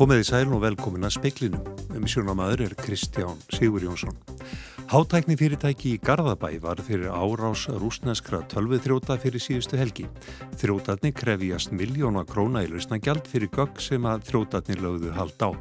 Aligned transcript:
Komiði 0.00 0.24
sæl 0.24 0.48
og 0.56 0.62
velkomin 0.62 1.04
að 1.04 1.18
speklinum. 1.18 1.64
Umsjónamaður 1.92 2.62
er 2.64 2.74
Kristján 2.78 3.36
Sigur 3.52 3.82
Jónsson. 3.84 4.14
Hátækni 4.88 5.36
fyrirtæki 5.36 5.90
í 5.92 5.98
Garðabæ 6.00 6.54
var 6.62 6.80
fyrir 6.86 7.12
árás 7.12 7.66
rúsneskra 7.68 8.40
tölvið 8.48 8.86
þróta 8.86 9.18
fyrir 9.20 9.44
síðustu 9.44 9.76
helgi. 9.76 10.06
Þrótatni 10.56 11.12
krefjast 11.12 11.76
miljóna 11.76 12.24
króna 12.24 12.64
í 12.64 12.72
lausnagjald 12.72 13.28
fyrir 13.28 13.52
gögg 13.52 13.76
sem 13.84 14.08
að 14.08 14.24
þrótatni 14.30 14.78
lögðu 14.80 15.12
hald 15.18 15.44
á. 15.44 15.52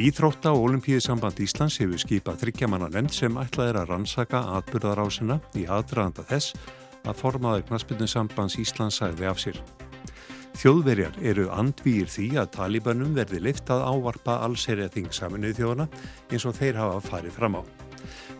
Íþrótta 0.00 0.56
og 0.56 0.70
Olimpíðisamband 0.70 1.44
Íslands 1.44 1.76
hefur 1.84 2.00
skipað 2.00 2.40
þryggjamanna 2.46 2.88
nefnd 2.88 3.18
sem 3.20 3.36
ætlaðir 3.36 3.82
að 3.82 3.92
rannsaka 3.92 4.46
atbyrðarásina 4.62 5.42
í 5.60 5.68
aðdraðanda 5.68 6.24
þess 6.32 6.56
að 7.04 7.20
formaður 7.20 7.68
Knaspinnusambands 7.68 8.56
Íslands 8.64 9.04
sagði 9.04 9.28
af 9.28 9.44
sér. 9.44 9.64
Þjóðverjar 10.62 11.16
eru 11.26 11.48
andvíir 11.50 12.06
því 12.06 12.26
að 12.38 12.52
talibannum 12.54 13.16
verði 13.16 13.40
liftað 13.42 13.80
ávarpa 13.82 14.36
allserja 14.44 14.86
þingsaminu 14.94 15.48
þjóðana 15.58 15.88
eins 16.30 16.44
og 16.46 16.54
þeir 16.54 16.76
hafa 16.78 17.00
farið 17.02 17.32
fram 17.34 17.56
á. 17.58 17.62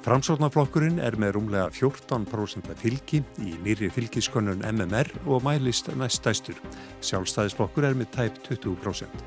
Framsóknarflokkurinn 0.05 1.01
er 1.03 1.17
með 1.19 1.33
rúmlega 1.35 1.73
14% 1.75 2.71
fylgi 2.79 3.25
í 3.43 3.57
nýri 3.65 3.89
fylgiskönnun 3.91 4.63
MMR 4.69 5.11
og 5.27 5.43
mælist 5.43 5.91
næstæstur. 5.99 6.61
Sjálfstæðisflokkur 7.03 7.89
er 7.89 7.99
með 7.99 8.13
tæp 8.15 8.39
20%. 8.47 9.25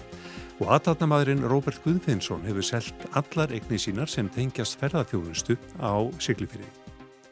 Og 0.63 0.71
aðtatnamadurinn 0.77 1.43
Róbert 1.51 1.81
Guðfinnsson 1.83 2.47
hefur 2.47 2.63
selgt 2.63 3.09
allar 3.11 3.51
eigni 3.51 3.75
sínar 3.75 4.07
sem 4.07 4.29
tengjast 4.31 4.79
ferðarþjónustu 4.79 5.57
á 5.83 5.99
Siglifyrði. 6.23 6.71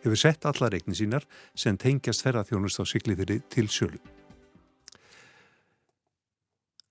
Hefur 0.04 0.20
sett 0.20 0.44
allar 0.44 0.76
eigni 0.76 1.00
sínar 1.00 1.24
sem 1.56 1.80
tengjast 1.80 2.28
ferðarþjónustu 2.28 2.84
á 2.84 2.86
Siglifyrði 2.92 3.40
til 3.48 3.72
sjölu. 3.72 4.04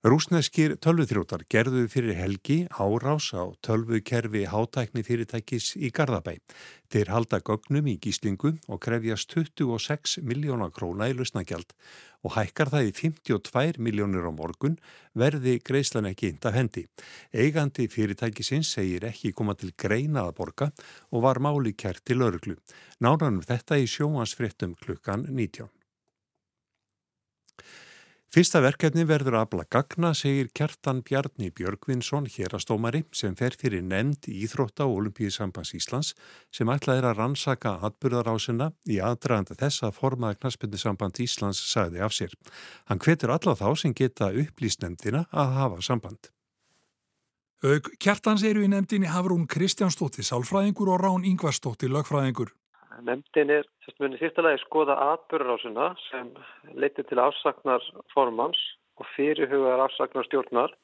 Rúsneskir 0.03 0.72
tölvuþrótar 0.83 1.45
gerðu 1.47 1.84
fyrir 1.86 2.17
helgi 2.19 2.56
árás 2.75 3.28
á 3.39 3.55
tölvukerfi 3.62 4.41
hátækni 4.50 5.05
fyrirtækis 5.06 5.77
í 5.78 5.92
Garðabæ. 5.94 6.41
Þeir 6.91 7.11
halda 7.14 7.39
gögnum 7.39 7.86
í 7.86 8.00
gíslingu 8.03 8.50
og 8.67 8.81
krefjast 8.83 9.31
26 9.31 10.17
miljóna 10.27 10.72
króna 10.75 11.06
í 11.06 11.14
lusnagjald 11.14 11.70
og 12.27 12.34
hækkar 12.34 12.72
það 12.72 12.89
í 12.89 12.91
52 12.98 13.78
miljónir 13.78 14.27
á 14.27 14.34
morgun 14.34 14.75
verði 15.14 15.61
greiðslan 15.62 16.11
ekki 16.11 16.33
inn 16.33 16.42
af 16.50 16.56
hendi. 16.59 16.83
Eigandi 17.31 17.87
fyrirtækisins 17.87 18.72
segir 18.75 19.06
ekki 19.06 19.31
koma 19.31 19.55
til 19.55 19.70
greina 19.78 20.27
að 20.27 20.34
borga 20.41 20.72
og 21.14 21.22
var 21.28 21.39
máli 21.39 21.77
kert 21.78 22.03
til 22.03 22.27
örglu. 22.27 22.59
Nánanum 22.98 23.39
þetta 23.47 23.78
í 23.78 23.87
sjóansfrittum 23.87 24.75
klukkan 24.83 25.28
19. 25.31 25.70
Fyrsta 28.33 28.62
verkefni 28.64 29.02
verður 29.05 29.34
að 29.42 29.48
bla 29.52 29.64
gagna, 29.69 30.14
segir 30.16 30.47
Kjartan 30.56 31.02
Bjarni 31.05 31.50
Björgvinsson, 31.52 32.25
hérastómari, 32.33 33.02
sem 33.12 33.34
fer 33.36 33.52
fyrir 33.61 33.83
nefnd 33.84 34.25
Íþrótta 34.33 34.86
og 34.88 35.02
Olimpíðisambans 35.02 35.75
Íslands 35.77 36.14
sem 36.48 36.72
ætlað 36.72 37.03
er 37.03 37.08
að 37.10 37.19
rannsaka 37.19 37.75
atbyrðarásina 37.84 38.70
í 38.88 38.97
aðdraganda 39.05 39.58
þess 39.60 39.84
að 39.84 39.98
formaða 39.98 40.38
Knaspindisamband 40.38 41.20
Íslands 41.20 41.60
sagði 41.75 42.00
af 42.08 42.16
sér. 42.16 42.33
Hann 42.88 43.05
hvetur 43.05 43.34
alla 43.36 43.53
þá 43.53 43.69
sem 43.83 43.92
geta 43.92 44.30
upplýst 44.33 44.80
nefndina 44.80 45.27
að 45.28 45.53
hafa 45.58 45.84
samband. 45.84 46.33
Aug 47.69 47.92
Kjartans 48.00 48.48
eru 48.48 48.64
í 48.64 48.72
nefndinni 48.72 49.12
Hafrún 49.12 49.44
Kristjánsdóttir 49.44 50.25
Sálfræðingur 50.25 50.97
og 50.97 51.05
Rán 51.05 51.28
Ingvarsdóttir 51.28 51.92
Lögfræðingur. 51.92 52.56
Nemndin 53.03 53.50
er 53.50 53.67
munið 53.98 54.20
fyrsta 54.22 54.45
lagi 54.45 54.61
skoða 54.62 54.95
atbyrðarásina 55.12 55.89
sem 56.06 56.31
leytir 56.78 57.06
til 57.09 57.19
afsagnar 57.22 57.83
formans 58.14 58.59
og 59.00 59.09
fyrirhugaðar 59.17 59.86
afsagnar 59.89 60.28
stjórnar 60.28 60.75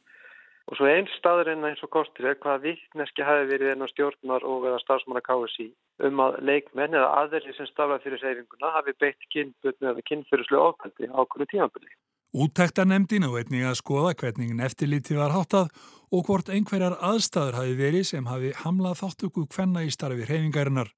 og 0.68 0.76
svo 0.76 0.88
einn 0.90 1.08
staðurinn 1.14 1.64
eins 1.64 1.80
og 1.84 1.92
kostir 1.94 2.28
er 2.28 2.40
hvaða 2.42 2.64
vittneski 2.66 3.24
hafi 3.24 3.46
verið 3.52 3.72
enn 3.72 3.86
á 3.86 3.88
stjórnar 3.92 4.44
og 4.44 4.66
eða 4.68 4.82
starfsmanna 4.82 5.22
KSI 5.24 5.70
um 6.08 6.20
að 6.24 6.40
leikmenn 6.50 6.98
eða 6.98 7.14
aðverði 7.22 7.54
sem 7.56 7.70
stafla 7.70 8.00
fyrir 8.02 8.20
seyfinguna 8.22 8.74
hafi 8.74 8.96
beitt 9.00 9.30
kynbutni 9.32 9.90
eða 9.92 10.04
kynfyrirslu 10.10 10.60
ákvæmdi 10.60 11.10
á 11.14 11.20
hverju 11.22 11.50
tímanbili. 11.54 11.90
Úttektarnemdin 12.36 13.24
og 13.24 13.38
einnig 13.40 13.64
að 13.64 13.78
skoða 13.80 14.12
hvernig 14.20 14.52
eftirliti 14.66 15.16
var 15.16 15.32
háttað 15.32 15.70
og 16.12 16.26
hvort 16.28 16.50
einhverjar 16.52 16.98
aðstæður 17.00 17.62
hafi 17.62 17.76
verið 17.78 18.04
sem 18.10 18.28
hafi 18.28 18.52
hamlað 18.64 19.00
þáttöku 19.00 19.46
hvenna 19.54 19.86
í 19.86 19.92
starfi 19.94 20.28
hreyfingarinnar. 20.28 20.92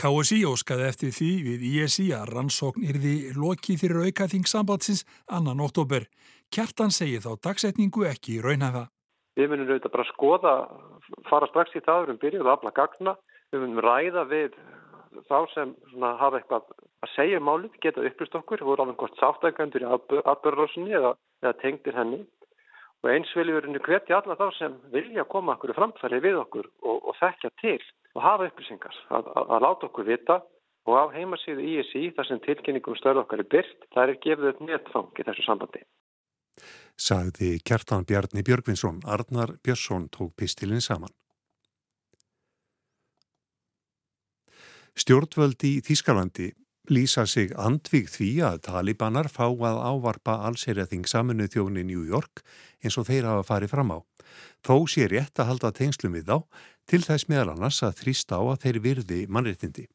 KSI 0.00 0.38
óskaði 0.48 0.84
eftir 0.88 1.10
því 1.12 1.30
við 1.44 1.64
ISI 1.68 2.06
að 2.16 2.30
rannsókn 2.32 2.86
yrði 2.88 3.14
loki 3.36 3.74
fyrir 3.76 4.06
aukaþing 4.06 4.46
sambandsins 4.48 5.02
annan 5.28 5.60
oktober. 5.60 6.06
Kjartan 6.48 6.94
segir 6.94 7.20
þá 7.20 7.34
dagsetningu 7.44 8.06
ekki 8.08 8.38
í 8.38 8.40
raunhafa. 8.40 8.86
Við 9.36 9.52
munum 9.52 9.68
auðvitað 9.68 9.92
bara 9.98 10.06
skoða, 10.08 10.54
fara 11.28 11.50
strax 11.50 11.76
í 11.76 11.84
það, 11.84 12.00
við 12.00 12.08
munum 12.08 12.22
byrjuð 12.24 12.46
að 12.46 12.52
afla 12.54 12.72
gagna, 12.80 13.14
við 13.52 13.64
munum 13.66 13.82
ræða 13.84 14.24
við 14.32 14.56
þá 15.28 15.38
sem 15.52 15.76
hafa 16.00 16.40
eitthvað 16.40 16.72
að 17.04 17.14
segja 17.18 17.42
um 17.42 17.48
málið, 17.50 17.76
geta 17.84 18.06
upplýst 18.08 18.40
okkur, 18.40 18.64
voru 18.64 18.86
alveg 18.86 19.00
gott 19.04 19.20
sáttækandur 19.20 19.84
í 19.84 19.90
atbörðarrásinni 19.90 20.96
eða, 20.96 21.12
eða 21.44 21.56
tengdir 21.60 22.00
henni 22.00 22.24
og 23.00 23.10
eins 23.12 23.30
viljum 23.36 23.74
við 23.74 23.86
hvetja 23.86 24.20
alla 24.20 24.36
þá 24.36 24.46
sem 24.58 24.76
vilja 24.92 25.24
koma 25.28 25.56
okkur 25.56 25.74
framfæri 25.76 26.20
við 26.24 26.40
okkur 26.42 26.68
og, 26.82 26.96
og 27.08 27.16
þekkja 27.20 27.50
til 27.62 27.78
og 28.14 28.24
hafa 28.24 28.48
upplýsingar 28.50 28.96
að, 29.08 29.30
að, 29.34 29.44
að 29.56 29.64
láta 29.66 29.88
okkur 29.88 30.08
vita 30.08 30.40
og 30.88 30.96
á 30.96 31.04
heimasíðu 31.14 31.64
ISI 31.76 32.10
þar 32.16 32.28
sem 32.28 32.42
tilkynningum 32.44 32.98
stöðu 32.98 33.22
okkar 33.24 33.42
er 33.44 33.50
byrt, 33.54 33.88
það 33.94 34.12
er 34.12 34.20
gefið 34.24 34.50
upp 34.52 34.62
netfang 34.66 35.20
í 35.20 35.26
þessu 35.28 35.46
sambandi. 35.46 35.82
Sagði 37.00 37.50
Kjartan 37.64 38.04
Bjarni 38.08 38.44
Björgvinsson, 38.44 39.00
Arnar 39.08 39.54
Björnsson 39.64 40.08
tók 40.12 40.34
pistilin 40.36 40.84
saman. 40.84 41.12
Stjórnvöldi 44.98 45.78
í 45.78 45.84
Þískalandi 45.86 46.50
lýsa 46.88 47.26
sig 47.28 47.52
andvig 47.58 48.08
því 48.10 48.30
að 48.46 48.62
talibanar 48.70 49.28
fá 49.28 49.46
að 49.50 49.80
ávarpa 49.84 50.40
allserjaþing 50.48 51.06
saminu 51.06 51.48
þjóni 51.50 51.84
New 51.84 52.06
York 52.08 52.42
eins 52.82 52.96
og 52.98 53.08
þeir 53.10 53.28
hafa 53.28 53.46
farið 53.52 53.74
fram 53.74 53.94
á. 53.94 53.98
Þó 54.64 54.76
sé 54.88 55.08
rétt 55.10 55.38
að 55.38 55.50
halda 55.52 55.72
tengslum 55.76 56.16
við 56.16 56.30
þá 56.30 56.36
til 56.90 57.02
þess 57.04 57.28
meðal 57.28 57.54
annars 57.54 57.82
að 57.86 57.98
þrýsta 58.02 58.40
á 58.40 58.42
að 58.42 58.60
þeir 58.64 58.78
virði 58.86 59.24
mannréttindi. 59.28 59.86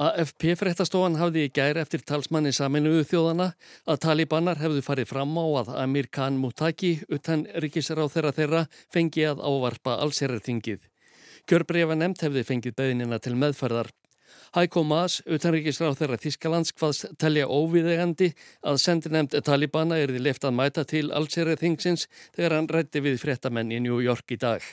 AFP 0.00 0.54
fréttastofan 0.56 1.18
hafði 1.20 1.42
í 1.44 1.50
gæri 1.52 1.82
eftir 1.82 2.00
talsmanni 2.08 2.54
saminuðu 2.56 3.02
þjóðana 3.10 3.50
að 3.84 3.98
talibanar 4.06 4.56
hefðu 4.56 4.80
farið 4.86 5.10
fram 5.10 5.34
á 5.36 5.44
að 5.60 5.74
Amir 5.82 6.08
Khan 6.08 6.38
Mutaki 6.40 6.94
utan 7.12 7.44
ríkisráð 7.60 8.14
þeirra 8.14 8.32
þeirra 8.38 8.62
fengi 8.88 9.26
að 9.28 9.42
ávarpa 9.44 9.98
allserjaþingið. 10.06 10.80
Kjörbrefa 11.44 11.98
nefnt 12.00 12.24
hefði 12.24 12.46
fengið 12.48 12.78
beðinina 12.80 13.20
til 13.20 13.34
meðferðar. 13.36 13.92
Heiko 14.50 14.82
Maas, 14.82 15.20
utanríkisráð 15.30 16.00
þeirra 16.00 16.16
Þískalands, 16.18 16.72
hvaðst 16.74 17.12
telja 17.22 17.46
óviðegandi 17.46 18.32
að 18.66 18.78
sendi 18.82 19.12
nefnd 19.14 19.36
Talibana 19.46 19.94
er 20.02 20.10
því 20.10 20.22
left 20.24 20.46
að 20.48 20.56
mæta 20.58 20.82
til 20.90 21.04
allserið 21.14 21.60
þingsins 21.60 22.08
þegar 22.34 22.56
hann 22.56 22.66
rætti 22.74 23.02
við 23.04 23.20
fréttamenn 23.22 23.70
í 23.70 23.78
New 23.84 24.00
York 24.02 24.34
í 24.34 24.38
dag. 24.42 24.64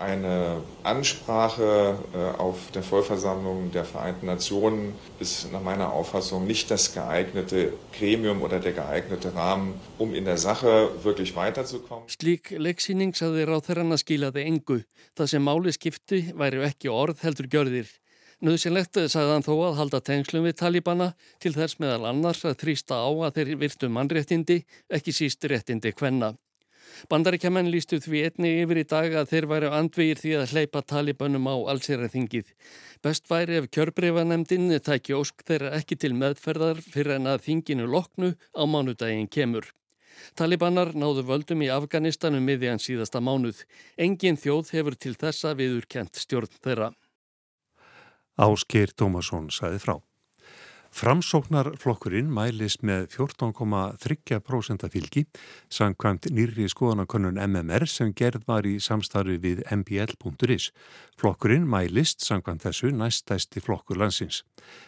Eine 0.00 0.62
Ansprache 0.84 1.98
äh, 2.14 2.40
auf 2.40 2.70
der 2.72 2.82
Vollversammlung 2.82 3.72
der 3.72 3.84
Vereinten 3.84 4.26
Nationen 4.26 4.94
ist 5.20 5.52
nach 5.52 5.62
meiner 5.62 5.92
Auffassung 5.92 6.46
nicht 6.46 6.70
das 6.70 6.94
geeignete 6.94 7.74
Gremium 7.92 8.40
oder 8.40 8.58
der 8.58 8.72
geeignete 8.72 9.34
Rahmen, 9.34 9.74
um 9.98 10.14
in 10.14 10.24
der 10.24 10.38
Sache 10.38 10.90
wirklich 11.02 11.36
weiterzukommen. 11.36 12.08
Slík 12.08 12.56
leiksýning 12.56 13.12
saði 13.12 13.44
ráð 13.44 13.68
þeirra 13.68 13.86
að 13.92 14.02
skilaði 14.04 14.48
engu. 14.48 14.80
Það 15.16 15.32
sem 15.32 15.44
máli 15.44 15.76
skipti 15.76 16.24
væri 16.32 16.64
ekki 16.68 16.92
orð 16.92 17.24
heldur 17.24 17.52
gjörðir. 17.52 17.92
Nauðsynlegt 18.44 18.98
sagði 19.08 19.32
hann 19.32 19.44
þó 19.46 19.54
að 19.64 19.78
halda 19.78 19.98
tengslum 20.04 20.44
við 20.44 20.58
talibana 20.60 21.06
til 21.40 21.54
þess 21.54 21.78
meðal 21.80 22.10
annars 22.10 22.42
að 22.44 22.58
þrýsta 22.60 22.98
á 23.00 23.08
að 23.08 23.38
þeir 23.38 23.52
virtu 23.62 23.88
mannréttindi, 23.88 24.58
ekki 24.92 25.14
síst 25.16 25.46
réttindi 25.48 25.94
hvenna. 25.96 26.34
Bandaríkjaman 27.08 27.70
lístu 27.72 27.96
því 28.00 28.20
einni 28.28 28.50
yfir 28.60 28.82
í 28.82 28.84
dag 28.88 29.16
að 29.20 29.30
þeir 29.32 29.46
væri 29.52 29.70
andvegir 29.78 30.20
því 30.20 30.34
að 30.36 30.52
hleypa 30.52 30.82
talibanum 30.92 31.48
á 31.48 31.56
allsýraþingið. 31.72 32.52
Best 33.04 33.32
væri 33.32 33.56
ef 33.62 33.70
kjörbreifanemdinn 33.72 34.68
tæki 34.84 35.16
ósk 35.16 35.40
þeirra 35.48 35.72
ekki 35.80 35.96
til 35.96 36.12
meðferðar 36.20 36.84
fyrir 36.84 37.16
en 37.16 37.32
að 37.32 37.42
þinginu 37.48 37.88
loknu 37.88 38.34
á 38.52 38.62
mánudaginn 38.68 39.32
kemur. 39.32 39.72
Talibanar 40.36 40.92
náðu 40.92 41.24
völdum 41.28 41.64
í 41.64 41.72
Afganistanum 41.72 42.44
miðjan 42.44 42.80
síðasta 42.84 43.20
mánuð. 43.24 43.64
Engin 43.96 44.36
þjóð 44.40 44.76
hefur 44.76 45.00
til 45.00 45.16
þessa 45.16 45.56
viðurkent 45.56 46.16
stjórn 46.20 46.52
þeirra. 46.60 46.92
Áskeir 48.36 48.92
Tómasson 48.96 49.48
saði 49.50 49.80
frá. 49.80 49.96
Framsóknarflokkurinn 50.96 52.30
mælist 52.32 52.80
með 52.86 53.10
14,3% 53.12 54.86
fylgi 54.92 55.26
samkvæmt 55.68 56.30
nýri 56.32 56.70
skoðanakönnun 56.72 57.40
MMR 57.42 57.84
sem 57.90 58.14
gerð 58.16 58.46
var 58.48 58.64
í 58.64 58.78
samstarfi 58.80 59.36
við 59.42 59.60
mbl.is. 59.76 60.70
Flokkurinn 61.20 61.68
mælist 61.68 62.24
samkvæmt 62.24 62.64
þessu 62.64 62.94
næststæsti 62.96 63.60
flokkur 63.60 64.00
landsins. 64.00 64.40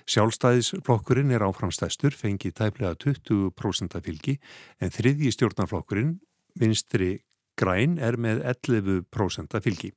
Sjálfstæðisflokkurinn 0.08 1.34
er 1.36 1.44
áframstæstur, 1.44 2.16
fengi 2.16 2.54
tæplega 2.56 2.96
20% 3.04 4.00
fylgi 4.00 4.38
en 4.80 4.94
þriðji 4.94 5.34
stjórnarflokkurinn, 5.36 6.16
vinstri 6.56 7.18
Græn 7.58 7.96
er 7.98 8.14
með 8.20 8.42
11% 8.46 9.58
fylgi. 9.64 9.90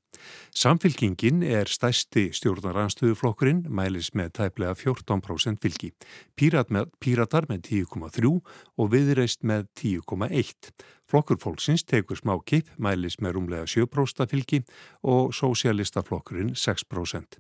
Samfylkingin 0.57 1.43
er 1.45 1.69
stæsti 1.69 2.27
stjórnaranstöðuflokkurinn, 2.35 3.67
mælis 3.69 4.11
með 4.17 4.33
tæplega 4.39 4.73
14% 4.77 5.61
fylgi. 5.61 5.91
Pírat 6.37 6.73
með, 6.73 6.89
píratar 7.01 7.47
með 7.49 7.67
10,3 7.69 8.33
og 8.77 8.91
viðreist 8.93 9.45
með 9.45 9.67
10,1. 9.79 10.71
Flokkur 11.11 11.41
fólksins 11.43 11.83
tekur 11.85 12.17
smá 12.19 12.33
kip, 12.45 12.69
mælis 12.81 13.19
með 13.21 13.37
rúmlega 13.37 13.67
7% 13.69 14.29
fylgi 14.31 14.63
og 15.03 15.35
sósialistaflokkurinn 15.35 16.55
6%. 16.55 17.37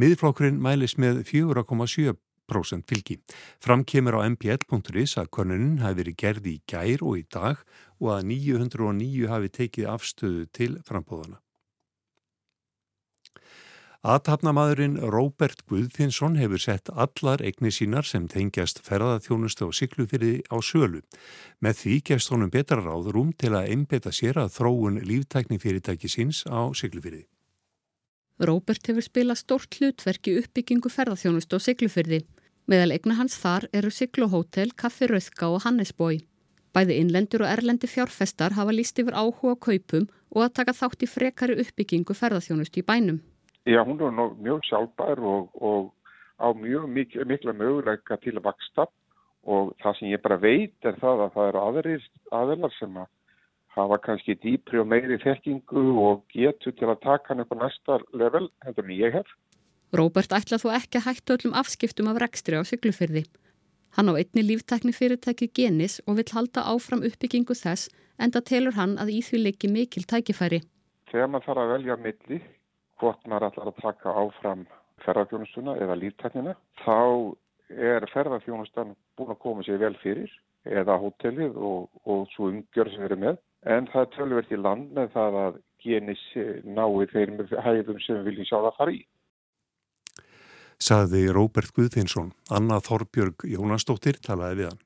Miðflokkurinn 0.00 0.62
mælis 0.62 0.96
með 0.96 1.24
4,7% 1.28 2.27
fylgi. 2.48 3.18
Framkemur 3.60 4.18
á 4.18 4.26
mpl.is 4.28 5.16
að 5.18 5.30
konunin 5.30 5.78
hafi 5.82 6.02
verið 6.02 6.16
gerði 6.16 6.54
í 6.56 6.62
gær 6.66 7.02
og 7.02 7.18
í 7.18 7.26
dag 7.30 7.56
og 8.00 8.14
að 8.16 8.24
909 8.32 9.28
hafi 9.28 9.48
tekið 9.48 9.92
afstöðu 9.92 10.48
til 10.52 10.78
frambóðana. 10.86 11.40
Athafnamaðurinn 14.06 14.94
Róbert 15.10 15.64
Guðfinsson 15.66 16.36
hefur 16.38 16.60
sett 16.62 16.86
allar 16.94 17.42
eigni 17.42 17.72
sínar 17.74 18.06
sem 18.06 18.28
tengjast 18.30 18.78
ferðarþjónustu 18.86 19.66
og 19.66 19.74
syklufyrði 19.74 20.44
á 20.54 20.56
sölu. 20.62 21.02
Með 21.58 21.80
því 21.80 21.96
gefst 22.06 22.30
honum 22.30 22.52
betra 22.54 22.78
ráður 22.78 23.18
um 23.18 23.32
til 23.34 23.56
að 23.58 23.72
einbeta 23.74 24.14
sér 24.14 24.38
að 24.38 24.54
þróun 24.54 25.02
líftækni 25.02 25.58
fyrirtæki 25.58 26.06
síns 26.06 26.44
á 26.46 26.70
syklufyrði. 26.78 27.26
Róbert 28.38 28.86
hefur 28.86 29.02
spilað 29.02 29.42
stórt 29.42 29.80
hlutverk 29.80 30.30
í 30.30 30.36
uppbyggingu 30.44 30.94
ferðarþjónustu 30.94 31.58
og 31.58 31.64
syklufyrði. 31.66 32.22
Meðal 32.68 32.92
eigna 32.92 33.14
hans 33.16 33.32
þar 33.40 33.64
eru 33.72 33.88
Syklohótel, 33.88 34.74
Kaffi 34.76 35.06
Rauðka 35.08 35.48
og 35.48 35.62
Hannesbói. 35.64 36.18
Bæði 36.76 36.98
innlendur 37.00 37.46
og 37.46 37.48
erlendi 37.48 37.88
fjárfestar 37.88 38.52
hafa 38.58 38.74
líst 38.76 39.00
yfir 39.00 39.16
áhuga 39.16 39.54
kaupum 39.56 40.04
og 40.34 40.42
að 40.44 40.52
taka 40.58 40.74
þátt 40.76 41.06
í 41.06 41.08
frekari 41.08 41.56
uppbyggingu 41.62 42.12
ferðarþjónustu 42.18 42.82
í 42.82 42.84
bænum. 42.90 43.22
Já, 43.64 43.80
hún 43.88 44.04
er 44.04 44.12
mjög 44.44 44.68
sjálfbær 44.68 45.24
og, 45.24 45.48
og 45.56 45.94
á 46.36 46.52
mjög 46.52 46.84
mikla, 46.92 47.24
mikla 47.24 47.56
möguleika 47.56 48.20
til 48.20 48.36
að 48.36 48.44
vaksta 48.50 48.84
og 49.48 49.72
það 49.80 49.96
sem 49.96 50.12
ég 50.12 50.22
bara 50.28 50.36
veit 50.44 50.84
er 50.84 51.00
það 51.00 51.24
að 51.24 51.34
það 51.38 51.48
eru 51.48 51.64
aðrir 51.64 52.06
aðelar 52.36 52.76
sem 52.76 53.00
að 53.00 53.10
hafa 53.78 54.02
kannski 54.04 54.36
dýpri 54.44 54.84
og 54.84 54.92
meiri 54.92 55.16
þekkingu 55.24 55.88
og 56.04 56.24
getur 56.36 56.76
til 56.76 56.92
að 56.92 57.00
taka 57.00 57.32
hann 57.32 57.46
upp 57.46 57.56
á 57.56 57.64
næsta 57.64 58.02
level 58.12 58.50
hendur 58.66 58.84
en 58.84 58.98
ég 59.00 59.16
hef. 59.22 59.36
Róbert 59.96 60.34
ætla 60.36 60.58
þú 60.60 60.72
ekki 60.76 61.00
að 61.00 61.06
hættu 61.06 61.34
öllum 61.36 61.54
afskiptum 61.56 62.10
af 62.10 62.18
rekstri 62.20 62.58
á 62.60 62.62
syklufyrði. 62.68 63.22
Hann 63.96 64.12
á 64.12 64.20
einni 64.20 64.44
líftekni 64.44 64.92
fyrirtæki 64.92 65.48
genis 65.56 66.00
og 66.06 66.18
vill 66.18 66.32
halda 66.36 66.66
áfram 66.68 67.06
uppbyggingu 67.08 67.56
þess 67.56 67.88
en 68.20 68.34
það 68.34 68.48
telur 68.50 68.76
hann 68.76 68.98
að 69.00 69.14
í 69.16 69.20
því 69.24 69.40
leiki 69.46 69.70
mikil 69.72 70.04
tækifæri. 70.04 70.60
Þegar 71.08 71.32
maður 71.32 71.46
þarf 71.46 71.62
að 71.62 71.72
velja 71.72 71.96
milli 72.04 72.40
hvort 73.00 73.26
maður 73.26 73.48
ætlar 73.48 73.72
að 73.72 73.80
taka 73.80 74.14
áfram 74.22 74.66
ferðarþjónustuna 75.06 75.78
eða 75.80 75.96
lífteknina, 76.02 76.54
þá 76.84 76.98
er 77.72 78.06
ferðarþjónustan 78.12 78.94
búin 79.16 79.32
að 79.32 79.42
koma 79.44 79.64
sér 79.64 79.80
vel 79.80 79.94
fyrir 80.02 80.32
eða 80.68 80.98
hótelið 81.00 81.56
og, 81.56 81.88
og 82.04 82.26
svo 82.34 82.50
umgjörð 82.52 82.92
sem 82.92 83.08
eru 83.08 83.22
með. 83.24 83.38
En 83.64 83.88
það 83.88 84.04
er 84.04 84.16
tölverkt 84.16 84.52
í 84.52 84.60
land 84.60 84.92
með 84.96 85.14
það 85.14 85.38
að 85.46 85.62
genis 85.80 86.24
nái 86.66 87.06
þeim 87.14 87.38
hæfum 87.64 88.02
sem 88.04 88.18
við 88.18 88.28
viljum 88.32 88.48
sjá 88.50 88.58
það 88.58 88.76
fara 88.76 88.94
í. 88.94 89.00
Saði 90.78 91.24
Róbert 91.34 91.72
Guðfinsson, 91.74 92.30
Anna 92.54 92.78
Þorbjörg 92.78 93.48
Jónasdóttir 93.50 94.20
talaði 94.22 94.60
við 94.60 94.70
hann. 94.70 94.84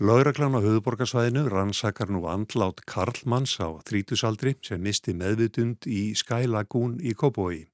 Lauraglann 0.00 0.56
á 0.56 0.64
höfuborgarsvæðinu 0.64 1.42
rannsakar 1.52 2.08
nú 2.08 2.22
andlát 2.24 2.78
Karlmanns 2.88 3.58
á 3.60 3.68
þrítusaldri 3.84 4.54
sem 4.64 4.80
misti 4.80 5.12
meðvitund 5.12 5.84
í 5.84 6.14
Skylagún 6.16 6.94
í 7.04 7.12
Kópói. 7.12 7.66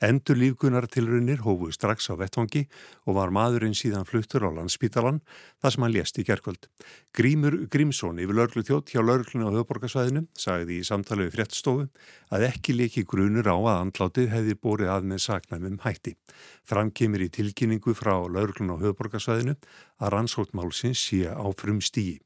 Endur 0.00 0.40
lífgunartilrunir 0.40 1.44
hófu 1.44 1.68
strax 1.76 2.08
á 2.08 2.16
vettvangi 2.16 2.62
og 3.04 3.18
var 3.18 3.28
maðurinn 3.28 3.76
síðan 3.76 4.08
fluttur 4.08 4.48
á 4.48 4.56
landsspítalan 4.56 5.20
þar 5.66 5.74
sem 5.74 5.84
hann 5.86 5.94
lést 5.94 6.18
í 6.20 6.24
gerkvöld. 6.26 6.68
Grímur 7.16 7.56
Grímsson 7.72 8.20
yfir 8.22 8.38
laurglu 8.38 8.62
þjótt 8.66 8.92
hjá 8.94 9.00
laurglunni 9.02 9.48
á 9.50 9.54
höfuborgarsvæðinu 9.56 10.22
sagði 10.38 10.78
í 10.78 10.86
samtali 10.86 11.26
við 11.26 11.34
fréttstofu 11.34 11.88
að 12.30 12.46
ekki 12.50 12.76
leki 12.76 13.02
grunur 13.08 13.50
á 13.50 13.56
að 13.56 13.80
andlátið 13.80 14.30
hefði 14.30 14.58
bórið 14.62 14.92
að 14.94 15.08
með 15.10 15.24
saknæmum 15.26 15.80
hætti. 15.82 16.14
Framkemur 16.70 17.26
í 17.26 17.32
tilkynningu 17.34 17.96
frá 17.98 18.14
laurglunni 18.30 18.78
á 18.78 18.82
höfuborgarsvæðinu 18.84 19.56
að 19.98 20.12
rannsóttmálsins 20.14 21.02
sé 21.08 21.26
á 21.26 21.46
frum 21.58 21.82
stíi. 21.82 22.20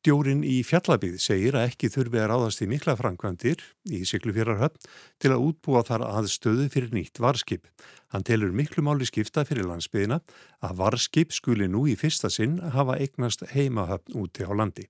Bæjarstjórin 0.00 0.44
í 0.48 0.62
Fjallabíð 0.64 1.16
segir 1.20 1.56
að 1.60 1.66
ekki 1.68 1.88
þurfi 1.92 2.20
að 2.22 2.30
ráðast 2.30 2.62
í 2.64 2.66
mikla 2.70 2.94
framkvæmdir 2.96 3.60
í 3.92 3.98
Siglufjörarhöfn 4.08 4.86
til 5.20 5.30
að 5.34 5.42
útbúa 5.44 5.82
þar 5.84 6.06
aðstöðu 6.06 6.70
fyrir 6.72 6.94
nýtt 6.96 7.20
varskip. 7.20 7.66
Hann 8.08 8.24
telur 8.24 8.48
miklu 8.48 8.80
máli 8.80 9.04
skipta 9.04 9.44
fyrir 9.44 9.66
landsbyðina 9.68 10.22
að 10.64 10.78
varskip 10.78 11.34
skuli 11.36 11.68
nú 11.68 11.84
í 11.84 11.98
fyrsta 12.00 12.30
sinn 12.32 12.62
hafa 12.72 12.96
eignast 12.96 13.44
heimahöfn 13.52 14.16
úti 14.16 14.46
á 14.48 14.56
landi. 14.56 14.86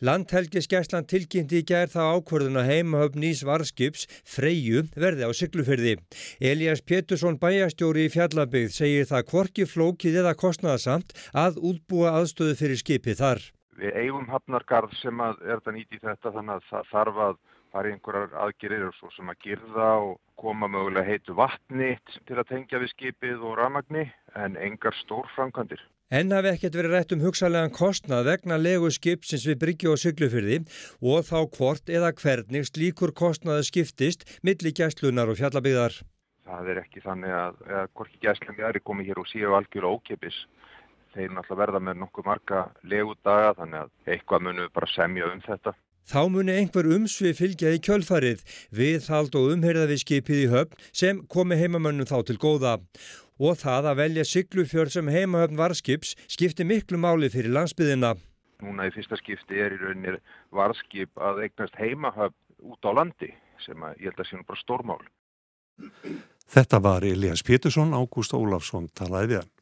Landhelgiskeslan 0.00 1.04
tilkynnti 1.04 1.60
í 1.60 1.66
gerð 1.68 1.92
það 1.98 2.16
ákvörðun 2.16 2.60
að 2.62 2.70
heimahöfn 2.70 3.20
nýs 3.20 3.42
varskips 3.44 4.06
Freyju 4.24 4.86
verði 4.96 5.28
á 5.28 5.30
syklufyrði. 5.36 5.98
Elias 6.40 6.80
Pétursson 6.80 7.36
bæjastjóri 7.36 8.08
í 8.08 8.14
Fjallabygð 8.16 8.72
segir 8.80 9.04
það 9.12 9.28
kvorki 9.28 9.68
flókið 9.68 10.22
eða 10.24 10.32
kostnaðasamt 10.40 11.12
að 11.36 11.60
útbúa 11.60 12.16
aðstöðu 12.22 12.56
fyrir 12.62 12.80
skipið 12.80 13.20
þar. 13.20 13.44
Við 13.80 13.96
eigum 13.98 14.28
hafnargarð 14.30 14.94
sem 15.00 15.20
að 15.24 15.42
er 15.50 15.62
það 15.64 15.76
nýtt 15.78 15.96
í 15.96 16.02
þetta 16.02 16.34
þannig 16.36 16.54
að 16.54 16.68
það 16.70 16.92
þarf 16.92 17.22
að 17.28 17.40
fara 17.74 17.90
einhverjar 17.90 18.36
aðgerir 18.44 18.84
og 18.86 18.94
svo 18.98 19.10
sem 19.16 19.32
að 19.32 19.40
girða 19.42 19.88
og 20.04 20.12
koma 20.38 20.68
mögulega 20.70 21.08
heitu 21.08 21.34
vatni 21.34 21.96
til 22.28 22.38
að 22.38 22.48
tengja 22.52 22.80
við 22.82 22.92
skipið 22.92 23.42
og 23.42 23.58
ramagni 23.58 24.06
en 24.38 24.54
engar 24.60 24.94
stórfrankandir. 25.00 25.82
En 26.14 26.30
hafi 26.30 26.50
ekkert 26.52 26.76
verið 26.78 26.92
rætt 26.94 27.12
um 27.16 27.22
hugsaðlegan 27.24 27.72
kostnað 27.74 28.28
vegna 28.28 28.58
legu 28.60 28.90
skipsins 28.94 29.46
við 29.48 29.60
Bryggju 29.62 29.94
og 29.94 30.00
Siglufyrði 30.02 30.58
og 31.02 31.24
þá 31.26 31.38
hvort 31.56 31.90
eða 31.90 32.12
hvernig 32.20 32.68
slíkur 32.68 33.14
kostnaði 33.16 33.64
skiptist 33.66 34.26
millir 34.46 34.76
gæslunar 34.76 35.32
og 35.32 35.40
fjallabíðar. 35.40 35.96
Það 36.44 36.70
er 36.70 36.82
ekki 36.84 37.02
þannig 37.02 37.32
að, 37.34 37.62
að 37.80 37.88
hvorki 37.96 38.20
gæslum 38.22 38.60
ég 38.60 38.68
er 38.68 38.78
komið 38.84 39.10
hér 39.10 39.22
og 39.24 39.30
séu 39.32 39.56
algjör 39.56 39.88
ókipis. 39.96 40.44
Þeir 41.14 41.30
náttúrulega 41.30 41.60
verða 41.62 41.80
með 41.86 41.98
nokkuð 42.02 42.26
marga 42.26 42.60
legudaga 42.82 43.50
þannig 43.60 43.82
að 43.84 44.14
eitthvað 44.14 44.46
munum 44.48 44.70
bara 44.74 44.90
semja 44.90 45.28
um 45.30 45.42
þetta. 45.44 45.74
Þá 46.04 46.20
muni 46.28 46.52
einhver 46.58 46.88
umsvið 46.98 47.36
fylgja 47.38 47.70
í 47.72 47.80
kjölfarið 47.80 48.42
við 48.76 49.06
hald 49.08 49.36
og 49.38 49.52
umherða 49.54 49.86
við 49.88 50.02
skipið 50.02 50.42
í 50.42 50.48
höfn 50.52 50.82
sem 50.92 51.22
komi 51.32 51.56
heimamönnum 51.56 52.10
þá 52.10 52.18
til 52.28 52.36
góða 52.42 52.74
og 53.40 53.56
það 53.62 53.88
að 53.90 54.00
velja 54.02 54.26
Siglufjörð 54.28 54.92
sem 54.98 55.08
heimahöfn 55.10 55.58
varskips 55.58 56.12
skipti 56.28 56.66
miklu 56.66 57.00
máli 57.00 57.30
fyrir 57.32 57.54
landsbyðina. 57.56 58.14
Núna 58.62 58.90
í 58.90 58.92
fyrsta 58.94 59.16
skipti 59.18 59.58
er 59.58 59.74
í 59.74 59.80
rauninni 59.80 60.18
varskip 60.54 61.16
að 61.16 61.46
eignast 61.46 61.80
heimahöfn 61.80 62.36
út 62.68 62.84
á 62.84 62.90
landi 63.00 63.32
sem 63.64 63.80
að, 63.80 63.96
ég 64.02 64.12
held 64.12 64.20
að 64.20 64.28
sé 64.28 64.38
nú 64.38 64.46
bara 64.46 64.60
stórmál. 64.60 65.02
Þetta 66.54 66.78
var 66.84 67.04
Elias 67.08 67.42
Pétursson, 67.42 67.96
Ágúst 67.96 68.36
Ólafsson 68.36 68.90
talaði 68.92 69.32
við 69.32 69.40
hann. 69.40 69.53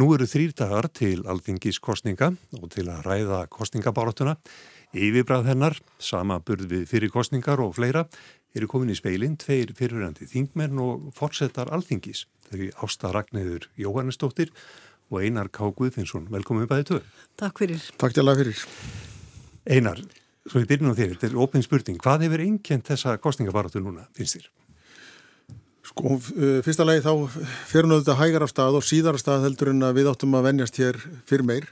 Nú 0.00 0.06
eru 0.14 0.24
þrýr 0.24 0.54
dagar 0.56 0.88
til 0.88 1.18
alþingiskostninga 1.28 2.30
og 2.60 2.70
til 2.72 2.86
að 2.88 3.02
ræða 3.04 3.42
kostningabáratuna 3.52 4.38
Yfirbræð 4.92 5.46
hennar, 5.48 5.78
sama 5.96 6.36
burð 6.44 6.66
við 6.68 6.82
fyrir 6.90 7.12
kostningar 7.12 7.62
og 7.64 7.70
fleira, 7.78 8.02
eru 8.52 8.68
komin 8.68 8.92
í 8.92 8.96
speilin 8.98 9.38
tveir 9.40 9.72
fyrirhandi 9.76 10.28
þingmenn 10.28 10.80
og 10.84 11.06
forsetar 11.16 11.70
alþingis. 11.72 12.26
Þau 12.50 12.66
Ásta 12.84 13.12
Ragnæður 13.14 13.70
Jóhannesdóttir 13.80 14.52
og 15.08 15.22
Einar 15.24 15.48
K. 15.48 15.70
Guðfinnsson. 15.78 16.28
Velkomin 16.32 16.68
bæðið 16.68 16.90
töður. 16.90 17.06
Takk 17.40 17.64
fyrir. 17.64 17.86
Takk 17.96 18.18
til 18.18 18.26
að 18.28 18.42
fyrir. 18.42 18.66
Einar, 19.64 20.04
svo 20.44 20.60
við 20.60 20.74
byrjum 20.74 20.92
á 20.92 20.98
þér, 21.00 21.14
þetta 21.14 21.30
er 21.30 21.40
ópinn 21.40 21.64
spurning. 21.64 22.02
Hvað 22.04 22.26
hefur 22.26 22.44
einkjent 22.44 22.92
þessa 22.92 23.16
kostningabaratu 23.22 23.80
núna, 23.80 24.04
finnst 24.12 24.36
þér? 24.36 24.52
Sko, 25.82 26.14
fyrsta 26.62 26.84
lagi 26.86 27.02
þá 27.02 27.14
fyrir 27.66 27.88
náttúrulega 27.90 28.14
hægar 28.20 28.44
af 28.46 28.50
stað 28.52 28.76
og 28.78 28.84
síðar 28.86 29.16
af 29.18 29.22
stað 29.24 29.48
heldur 29.48 29.72
en 29.72 29.82
að 29.82 29.96
við 29.98 30.10
áttum 30.12 30.36
að 30.38 30.44
vennjast 30.46 30.78
hér 30.78 30.98
fyrir 31.26 31.48
meir 31.48 31.66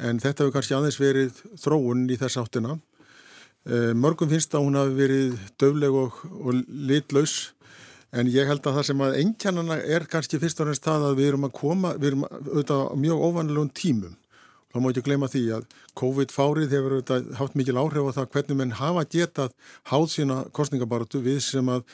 en 0.00 0.20
þetta 0.22 0.46
hefur 0.46 0.54
kannski 0.54 0.76
aðeins 0.78 0.96
verið 1.00 1.42
þróun 1.60 2.06
í 2.08 2.16
þess 2.16 2.40
áttina. 2.40 2.78
E, 3.68 3.92
mörgum 3.92 4.32
finnst 4.32 4.56
að 4.56 4.64
hún 4.64 4.78
hafi 4.80 4.96
verið 4.96 5.36
döfleg 5.60 5.98
og, 6.00 6.16
og 6.40 6.62
litlaus 6.88 7.52
en 8.16 8.32
ég 8.32 8.48
held 8.48 8.64
að 8.64 8.80
það 8.80 8.88
sem 8.88 9.04
að 9.04 9.18
engjannana 9.20 9.78
er 9.84 10.08
kannski 10.08 10.40
fyrst 10.40 10.64
og 10.64 10.70
reynst 10.70 10.88
það 10.88 11.06
að 11.10 11.20
við 11.20 11.30
erum 11.34 11.46
að 11.50 11.54
koma, 11.60 11.92
við 12.00 12.14
erum 12.14 12.26
auðvitað 12.32 12.98
mjög 13.04 13.28
óvanlegum 13.28 13.70
tímum. 13.76 14.18
Þá 14.72 14.80
má 14.80 14.88
ekki 14.88 15.04
gleyma 15.04 15.28
því 15.28 15.46
að 15.58 15.70
COVID-fárið 16.00 16.72
hefur 16.72 16.96
auðvitað 16.96 17.32
haft 17.36 17.56
mikil 17.60 17.76
áhrif 17.76 18.08
á 18.08 18.16
það 18.16 18.34
hvernig 18.34 18.62
menn 18.62 18.76
hafa 18.80 19.08
getað 19.12 19.56
háð 19.92 20.10
sína 20.16 20.42
kostningabaratu 20.56 21.20
við 21.20 21.42
sem 21.44 21.68
að 21.68 21.84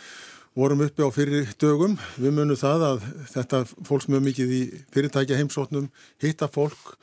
vorum 0.58 0.80
uppi 0.82 1.06
á 1.06 1.10
fyrir 1.14 1.52
dögum. 1.60 1.94
Við 2.18 2.32
munum 2.34 2.58
það 2.58 2.84
að 2.88 3.04
þetta 3.30 3.60
fólks 3.86 4.08
mjög 4.10 4.24
mikið 4.26 4.54
í 4.56 4.62
fyrirtækja 4.94 5.38
heimsóknum, 5.38 5.86
hitta 6.22 6.48
fólk, 6.50 6.96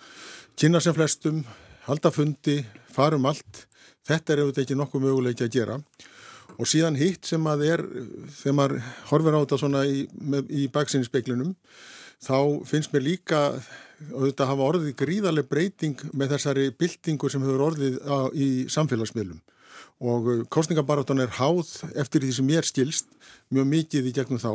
kynna 0.59 0.81
sem 0.83 0.95
flestum, 0.95 1.45
halda 1.87 2.11
fundi, 2.11 2.57
farum 2.91 3.29
allt. 3.29 3.63
Þetta 4.05 4.33
er 4.33 4.43
auðvitað 4.43 4.65
ekki 4.65 4.79
nokkuð 4.81 5.05
möguleiki 5.07 5.47
að 5.47 5.55
gera. 5.55 5.79
Og 6.59 6.67
síðan 6.67 6.99
hitt 6.99 7.27
sem 7.27 7.47
að 7.47 7.65
er, 7.69 7.85
þegar 8.41 8.57
maður 8.59 8.91
horfir 9.09 9.39
á 9.39 9.41
þetta 9.41 9.61
svona 9.63 9.85
í, 9.87 10.03
í 10.51 10.67
baksinnspeiklinum, 10.75 11.55
þá 12.25 12.37
finnst 12.67 12.91
mér 12.91 13.07
líka 13.07 13.41
auðvitað 14.11 14.45
að 14.45 14.51
hafa 14.51 14.69
orðið 14.69 14.95
gríðarlega 14.99 15.51
breyting 15.51 16.07
með 16.11 16.35
þessari 16.35 16.69
byltingu 16.75 17.31
sem 17.31 17.43
hefur 17.43 17.69
orðið 17.71 17.99
á, 18.03 18.17
í 18.35 18.47
samfélagsmiðlum 18.71 19.39
og 20.03 20.29
uh, 20.31 20.45
kostningabarátan 20.51 21.23
er 21.23 21.35
háð 21.37 21.71
eftir 21.95 22.23
því 22.23 22.31
sem 22.37 22.49
ég 22.53 22.61
er 22.61 22.67
skilst 22.67 23.11
mjög 23.53 23.69
mikið 23.71 24.09
í 24.09 24.15
gegnum 24.15 24.41
þá. 24.41 24.53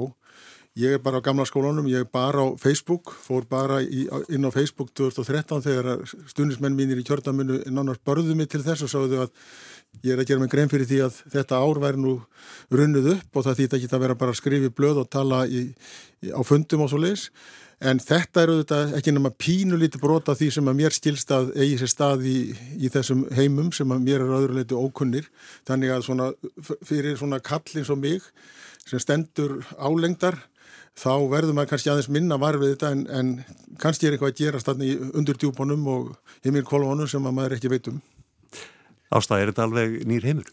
Ég 0.79 0.95
er 0.95 1.01
bara 1.03 1.19
á 1.19 1.27
gamla 1.27 1.43
skólanum, 1.49 1.89
ég 1.91 2.05
er 2.05 2.07
bara 2.07 2.45
á 2.47 2.55
Facebook 2.55 3.11
fór 3.25 3.43
bara 3.51 3.81
í, 3.83 4.05
inn 4.31 4.47
á 4.47 4.55
Facebook 4.55 4.93
2013 4.95 5.65
þegar 5.65 6.05
stundismenn 6.31 6.77
mínir 6.79 7.01
í 7.01 7.07
kjörtaminu 7.07 7.59
nánast 7.75 8.05
börðu 8.07 8.37
mig 8.39 8.53
til 8.53 8.63
þess 8.63 8.87
og 8.87 8.93
sáðu 8.93 9.19
að 9.25 9.33
ég 10.07 10.15
er 10.15 10.23
að 10.23 10.29
gera 10.31 10.45
mig 10.45 10.53
grein 10.53 10.71
fyrir 10.71 10.87
því 10.87 11.01
að 11.09 11.19
þetta 11.35 11.59
ár 11.59 11.83
væri 11.83 11.99
nú 11.99 12.15
runnuð 12.71 13.11
upp 13.17 13.41
og 13.41 13.49
það 13.49 13.59
þýtt 13.65 13.77
ekki 13.81 13.91
að 13.91 14.05
vera 14.05 14.19
bara 14.23 14.37
að 14.37 14.39
skrifi 14.39 14.71
blöð 14.71 15.03
og 15.03 15.11
tala 15.11 15.43
í, 15.51 15.65
í, 16.23 16.31
á 16.31 16.41
fundum 16.47 16.87
og 16.87 16.93
svo 16.93 17.03
leiðis 17.03 17.27
En 17.81 17.97
þetta 17.97 18.43
eru 18.43 18.59
auðvitað 18.59 18.91
ekki 18.99 19.13
nema 19.17 19.31
pínu 19.41 19.79
lítið 19.81 20.03
brota 20.03 20.35
því 20.37 20.51
sem 20.53 20.67
að 20.69 20.79
mér 20.83 20.93
skilst 20.93 21.31
að 21.33 21.55
eigi 21.57 21.79
sér 21.81 21.91
stað 21.95 22.27
í, 22.29 22.37
í 22.77 22.91
þessum 22.93 23.23
heimum 23.33 23.71
sem 23.73 23.95
að 23.95 24.03
mér 24.05 24.19
eru 24.21 24.37
öðruleiti 24.37 24.77
ókunnir. 24.77 25.31
Þannig 25.69 25.95
að 25.95 26.05
svona, 26.05 26.27
fyrir 26.85 27.17
svona 27.17 27.41
kallins 27.41 27.89
og 27.89 28.03
mig 28.03 28.27
sem 28.85 29.01
stendur 29.01 29.63
álengdar 29.81 30.37
þá 31.01 31.15
verður 31.31 31.57
maður 31.57 31.73
kannski 31.73 31.93
aðeins 31.93 32.11
minna 32.13 32.37
varfið 32.41 32.75
þetta 32.75 32.93
en, 32.93 33.07
en 33.09 33.33
kannski 33.81 34.09
er 34.09 34.17
eitthvað 34.17 34.35
að 34.35 34.43
gera 34.43 34.61
stanni 34.61 34.93
undir 35.17 35.41
djúbónum 35.41 35.89
og 35.89 36.13
heimilkólónum 36.45 37.09
sem 37.09 37.25
að 37.25 37.37
maður 37.39 37.57
ekki 37.57 37.73
veitum. 37.73 38.05
Ástæði, 39.09 39.47
er 39.47 39.55
þetta 39.55 39.69
alveg 39.71 39.97
nýr 40.11 40.29
heimur? 40.29 40.53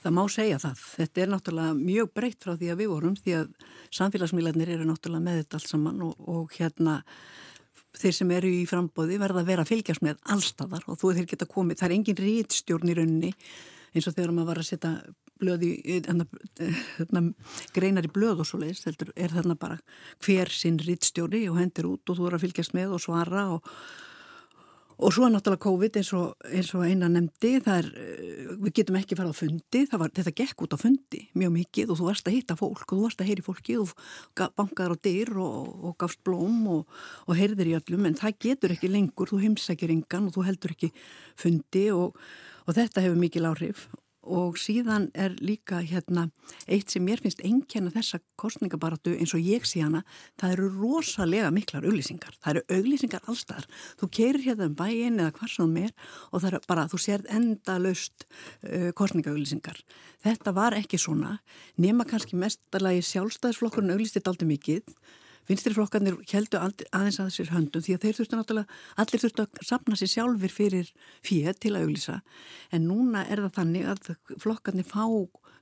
Það 0.00 0.16
má 0.16 0.22
segja 0.32 0.58
það. 0.62 0.82
Þetta 0.96 1.22
er 1.22 1.30
náttúrulega 1.34 1.76
mjög 1.76 2.10
breytt 2.16 2.44
frá 2.46 2.54
því 2.56 2.70
að 2.72 2.80
við 2.80 2.90
vorum 2.94 3.16
því 3.18 3.36
að 3.36 3.50
samfélagsmiðlarnir 3.98 4.74
eru 4.76 4.88
náttúrulega 4.88 5.26
með 5.26 5.40
þetta 5.42 5.58
allt 5.58 5.72
saman 5.74 6.04
og, 6.06 6.14
og 6.30 6.56
hérna 6.56 7.00
þeir 8.00 8.16
sem 8.16 8.30
eru 8.36 8.50
í 8.52 8.62
frambóði 8.70 9.18
verða 9.20 9.42
að 9.42 9.50
vera 9.50 9.64
að 9.66 9.72
fylgjast 9.72 10.04
með 10.06 10.20
allstæðar 10.32 10.86
og 10.86 11.00
þú 11.00 11.10
er 11.10 11.18
þeir 11.18 11.30
geta 11.32 11.48
komið, 11.50 11.80
það 11.80 11.88
er 11.88 11.96
engin 11.96 12.20
rítstjórn 12.20 12.92
í 12.92 12.96
rauninni 12.96 13.32
eins 13.90 14.06
og 14.06 14.14
þegar 14.14 14.34
maður 14.36 14.50
var 14.50 14.60
að 14.62 14.68
setja 14.68 14.92
blöði, 15.40 15.70
hérna, 15.86 16.26
hérna, 16.98 17.22
greinar 17.74 18.06
í 18.06 18.12
blöð 18.12 18.44
og 18.44 18.48
svo 18.48 18.60
leiðist, 18.60 19.02
er 19.16 19.34
þarna 19.34 19.56
bara 19.58 19.80
hver 20.24 20.52
sinn 20.52 20.78
rítstjóri 20.84 21.46
og 21.50 21.58
hendur 21.60 21.94
út 21.94 22.12
og 22.12 22.20
þú 22.20 22.28
er 22.28 22.36
að 22.36 22.44
fylgjast 22.44 22.76
með 22.76 22.94
og 22.96 23.02
svara 23.02 23.46
og 23.56 23.74
Og 25.00 25.14
svo 25.16 25.24
er 25.24 25.32
náttúrulega 25.32 25.64
COVID 25.64 25.94
eins 25.96 26.10
og, 26.12 26.34
eins 26.44 26.70
og 26.76 26.82
eina 26.84 27.08
nefndi, 27.08 27.54
er, 27.72 27.86
eh, 27.96 28.50
við 28.60 28.74
getum 28.80 28.98
ekki 29.00 29.16
farað 29.16 29.32
á 29.32 29.40
fundi, 29.40 29.80
var, 29.92 30.12
þetta 30.12 30.34
gekk 30.36 30.64
út 30.66 30.76
á 30.76 30.78
fundi 30.80 31.22
mjög 31.32 31.54
mikið 31.54 31.92
og 31.92 32.00
þú 32.00 32.08
varst 32.10 32.28
að 32.28 32.36
hitta 32.36 32.56
fólk 32.58 32.84
og 32.84 32.98
þú 32.98 33.06
varst 33.06 33.22
að 33.22 33.30
heyri 33.30 33.46
fólki 33.46 33.78
og 33.80 33.94
bankaður 34.36 34.94
á 34.94 34.98
dyr 35.00 35.32
og, 35.40 35.72
og 35.88 35.96
gafst 35.96 36.20
blóm 36.22 36.60
og, 36.68 37.00
og 37.26 37.34
heyrðir 37.38 37.72
í 37.72 37.76
öllum. 37.80 38.06
En 38.10 38.20
það 38.20 38.36
getur 38.44 38.76
ekki 38.76 38.92
lengur, 38.92 39.32
þú 39.32 39.40
heimsækir 39.40 39.94
engan 39.96 40.28
og 40.28 40.36
þú 40.36 40.46
heldur 40.50 40.76
ekki 40.76 40.92
fundi 41.34 41.88
og 41.96 42.12
þetta 42.68 43.00
hefur 43.00 43.18
mikil 43.18 43.48
áhrif 43.48 43.88
og 44.30 44.58
síðan 44.60 45.08
er 45.14 45.34
líka 45.42 45.80
hérna 45.82 46.28
eitt 46.66 46.92
sem 46.92 47.04
mér 47.04 47.22
finnst 47.22 47.42
einnkjæna 47.44 47.92
þessa 47.94 48.20
kostningabaratu 48.40 49.14
eins 49.16 49.34
og 49.36 49.44
ég 49.44 49.66
sé 49.68 49.82
hana 49.84 50.04
það 50.40 50.54
eru 50.56 50.68
rosalega 50.78 51.50
miklar 51.54 51.86
auglýsingar. 51.88 52.36
Það 52.40 52.54
eru 52.54 52.78
auglýsingar 52.78 53.26
allstar 53.30 53.66
þú 54.00 54.10
keirir 54.16 54.46
hérna 54.46 54.70
um 54.70 54.76
bæin 54.78 55.20
eða 55.20 55.34
hvað 55.38 55.54
sem 55.56 55.76
er 55.84 55.94
og 56.30 56.44
það 56.44 56.52
er 56.52 56.68
bara, 56.70 56.86
þú 56.90 57.02
sérð 57.02 57.32
enda 57.36 57.78
löst 57.82 58.26
uh, 58.26 58.90
kostningaauglýsingar 58.96 59.82
þetta 60.24 60.54
var 60.56 60.76
ekki 60.78 61.00
svona 61.00 61.38
nema 61.80 62.06
kannski 62.08 62.38
mestalagi 62.38 63.02
sjálfstæðisflokkurinn 63.10 63.94
auglýstitt 63.94 64.28
aldrei 64.30 64.48
mikið 64.54 64.94
Vinstriflokkarnir 65.48 66.18
heldu 66.30 66.60
aðeins 66.60 67.20
að 67.22 67.32
sér 67.34 67.52
höndum 67.54 67.82
því 67.82 67.96
að 67.96 68.04
þeir 68.04 68.18
þurftu 68.18 68.38
náttúrulega, 68.38 68.80
allir 69.02 69.22
þurftu 69.24 69.46
að 69.46 69.62
sapna 69.66 69.98
sér 69.98 70.12
sjálfur 70.12 70.54
fyrir 70.54 70.90
fyrir 71.26 71.56
til 71.58 71.74
að 71.74 71.86
auglýsa 71.86 72.20
en 72.70 72.86
núna 72.86 73.24
er 73.26 73.42
það 73.46 73.56
þannig 73.58 73.88
að 73.90 74.10
flokkarnir 74.42 74.86
fá 74.86 75.06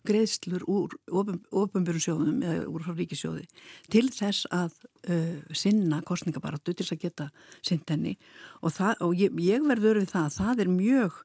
greiðslur 0.07 0.65
úr 0.71 0.95
ofunbjörn 1.11 2.03
sjóðum 2.03 2.43
eða 2.47 2.67
úr 2.71 2.85
frá 2.87 2.95
ríkisjóði 2.97 3.45
til 3.93 4.07
þess 4.15 4.47
að 4.55 4.77
uh, 5.11 5.41
sinna 5.57 6.01
kostningabaratu 6.07 6.73
til 6.73 6.85
þess 6.85 6.97
að 6.97 7.05
geta 7.07 7.29
sint 7.67 7.91
henni 7.91 8.15
og, 8.63 8.73
það, 8.77 8.95
og 9.05 9.17
ég, 9.19 9.35
ég 9.43 9.67
verður 9.67 10.03
við 10.03 10.13
það 10.15 10.29
að 10.29 10.39
það 10.39 10.65
er 10.65 10.73
mjög 10.75 11.21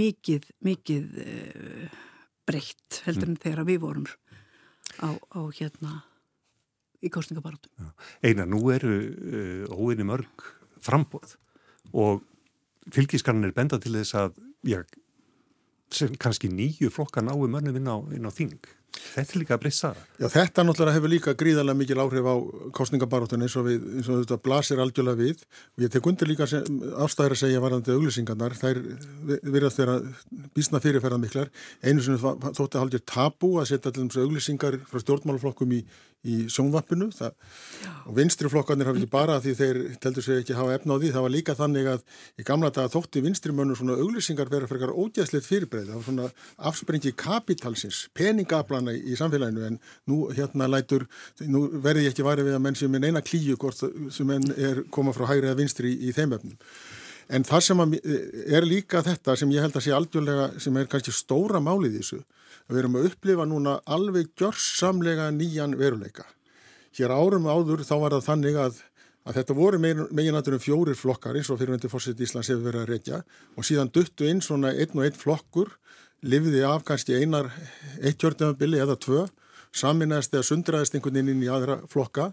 mikið, 0.00 0.50
mikið 0.66 1.20
uh, 1.24 1.98
breytt 2.50 3.02
heldur 3.06 3.30
en 3.30 3.36
mm. 3.36 3.42
þegar 3.46 3.68
við 3.68 3.82
vorum 3.86 4.08
á, 5.00 5.10
á 5.14 5.40
hérna 5.56 6.00
í 7.00 7.10
kostningabarátum. 7.12 7.92
Einar, 8.22 8.48
nú 8.50 8.62
eru 8.74 8.96
uh, 8.96 9.76
óinni 9.76 10.06
mörg 10.06 10.48
frambóð 10.84 11.36
og 11.92 12.24
fylgiskannin 12.92 13.50
er 13.50 13.56
benda 13.56 13.80
til 13.80 13.94
þess 13.96 14.16
að 14.18 14.36
já, 14.66 14.82
kannski 16.20 16.50
nýju 16.52 16.90
flokka 16.94 17.24
nái 17.24 17.36
mörnum 17.50 17.76
inn 17.80 17.90
á, 17.90 17.96
á 18.00 18.32
þing. 18.32 18.60
Þetta 18.90 19.34
er 19.34 19.40
líka 19.40 19.56
að 19.56 19.62
breysa 19.64 19.90
það. 19.90 20.02
Já, 20.20 20.26
þetta 20.34 20.64
náttúrulega 20.66 20.96
hefur 20.96 21.12
líka 21.12 21.34
gríðarlega 21.38 21.78
mikil 21.80 22.02
áhrif 22.02 22.28
á 22.28 22.34
kostningabarótun 22.76 23.46
eins 23.46 23.56
og, 23.58 23.66
við, 23.68 23.86
eins 24.00 24.10
og 24.10 24.20
þetta 24.22 24.38
blasir 24.44 24.82
algjörlega 24.82 25.20
við. 25.20 25.44
Og 25.76 25.84
ég 25.84 25.94
tek 25.94 26.10
undir 26.10 26.30
líka 26.30 26.46
afstæðir 26.46 27.36
að 27.36 27.42
segja 27.44 27.62
varðandi 27.64 27.96
auglýsingarnar, 27.96 28.58
þær 28.60 28.82
verðast 29.46 29.80
þeirra 29.80 29.96
bísna 30.56 30.82
fyrirferðan 30.84 31.24
miklar 31.24 31.50
einu 31.82 32.04
sem 32.04 32.20
þótti 32.20 32.70
að 32.76 32.84
haldja 32.84 33.02
tabu 33.14 33.56
að 33.60 33.72
setja 33.72 33.94
til 33.94 34.06
þess 34.06 34.22
auglýsingar 34.24 34.80
frá 34.90 35.04
stjórnmálaflokkum 35.04 35.78
í 35.78 35.82
í 36.20 36.44
sjónvappinu 36.52 37.06
og 37.08 38.12
vinstriflokkarnir 38.12 38.90
hafi 38.90 39.00
ekki 39.00 39.10
bara 39.12 39.38
því 39.40 39.52
þeir 39.56 39.78
teldur 40.04 40.24
sig 40.24 40.42
ekki 40.42 40.56
hafa 40.58 40.74
efna 40.76 40.96
á 40.96 41.00
því 41.00 41.12
það 41.14 41.24
var 41.24 41.32
líka 41.32 41.54
þannig 41.56 41.86
að 41.94 42.02
í 42.36 42.44
gamla 42.44 42.70
daga 42.76 42.92
þótti 42.92 43.22
vinstrimönnum 43.24 43.78
svona 43.78 43.96
auglýsingar 43.96 44.50
vera 44.52 44.68
peningablana 48.80 49.12
í 49.12 49.16
samfélaginu 49.18 49.66
en 49.66 49.78
nú 50.08 50.30
hérna 50.34 50.68
lætur 50.68 51.06
nú 51.46 51.68
verði 51.82 52.06
ég 52.06 52.14
ekki 52.14 52.26
varið 52.26 52.48
við 52.48 52.56
að 52.56 52.64
menn 52.64 52.78
sem 52.78 52.94
er 52.94 53.00
neina 53.00 53.22
klíu 53.22 53.56
sem 54.10 54.30
er 54.30 54.84
koma 54.90 55.12
frá 55.12 55.26
hægri 55.28 55.48
eða 55.48 55.58
vinstri 55.58 55.92
í, 55.92 56.08
í 56.08 56.12
þeim 56.12 56.34
efnum 56.36 56.58
en 57.30 57.44
það 57.44 57.62
sem 57.62 57.80
er 58.50 58.66
líka 58.66 59.02
þetta 59.02 59.36
sem 59.36 59.50
ég 59.54 59.62
held 59.62 59.76
að 59.76 59.86
sé 59.86 59.94
aldjörlega 59.94 60.50
sem 60.58 60.76
er 60.76 60.90
kannski 60.90 61.12
stóra 61.14 61.60
málið 61.60 61.94
í 61.94 62.02
þessu 62.02 62.20
að 62.20 62.74
við 62.74 62.82
erum 62.82 62.98
að 62.98 63.08
upplifa 63.10 63.46
núna 63.46 63.80
alveg 63.86 64.30
gjörsamlega 64.38 65.30
nýjan 65.34 65.76
veruleika. 65.78 66.24
Hér 66.94 67.14
árum 67.14 67.46
áður 67.46 67.84
þá 67.86 67.94
var 68.02 68.16
það 68.16 68.26
þannig 68.26 68.58
að, 68.58 68.80
að 69.26 69.36
þetta 69.38 69.56
voru 69.58 69.80
meginandurum 69.80 70.62
fjórir 70.62 70.98
flokkar 70.98 71.38
eins 71.38 71.50
og 71.50 71.60
fyrirvendir 71.60 71.90
fórsett 71.92 72.18
Íslands 72.18 72.50
hefur 72.50 72.66
verið 72.66 72.82
að 72.82 72.90
reykja 72.90 73.20
og 73.54 73.66
síðan 73.66 73.92
duttu 73.94 74.26
inn 74.26 74.42
svona 74.42 74.74
einn 74.74 74.98
og 74.98 75.06
einn 75.06 75.18
flokkur, 75.18 75.70
lifiði 76.22 76.64
af 76.68 76.84
kannski 76.88 77.18
einar 77.20 77.50
eitt 78.00 78.20
kjörðumabili 78.20 78.80
eða 78.82 78.98
tvö, 79.00 79.26
saminæðist 79.76 80.34
eða 80.34 80.48
sundraðist 80.48 80.96
einhvern 80.96 81.20
veginn 81.20 81.34
inn 81.34 81.44
í 81.46 81.50
aðra 81.52 81.80
flokka. 81.90 82.30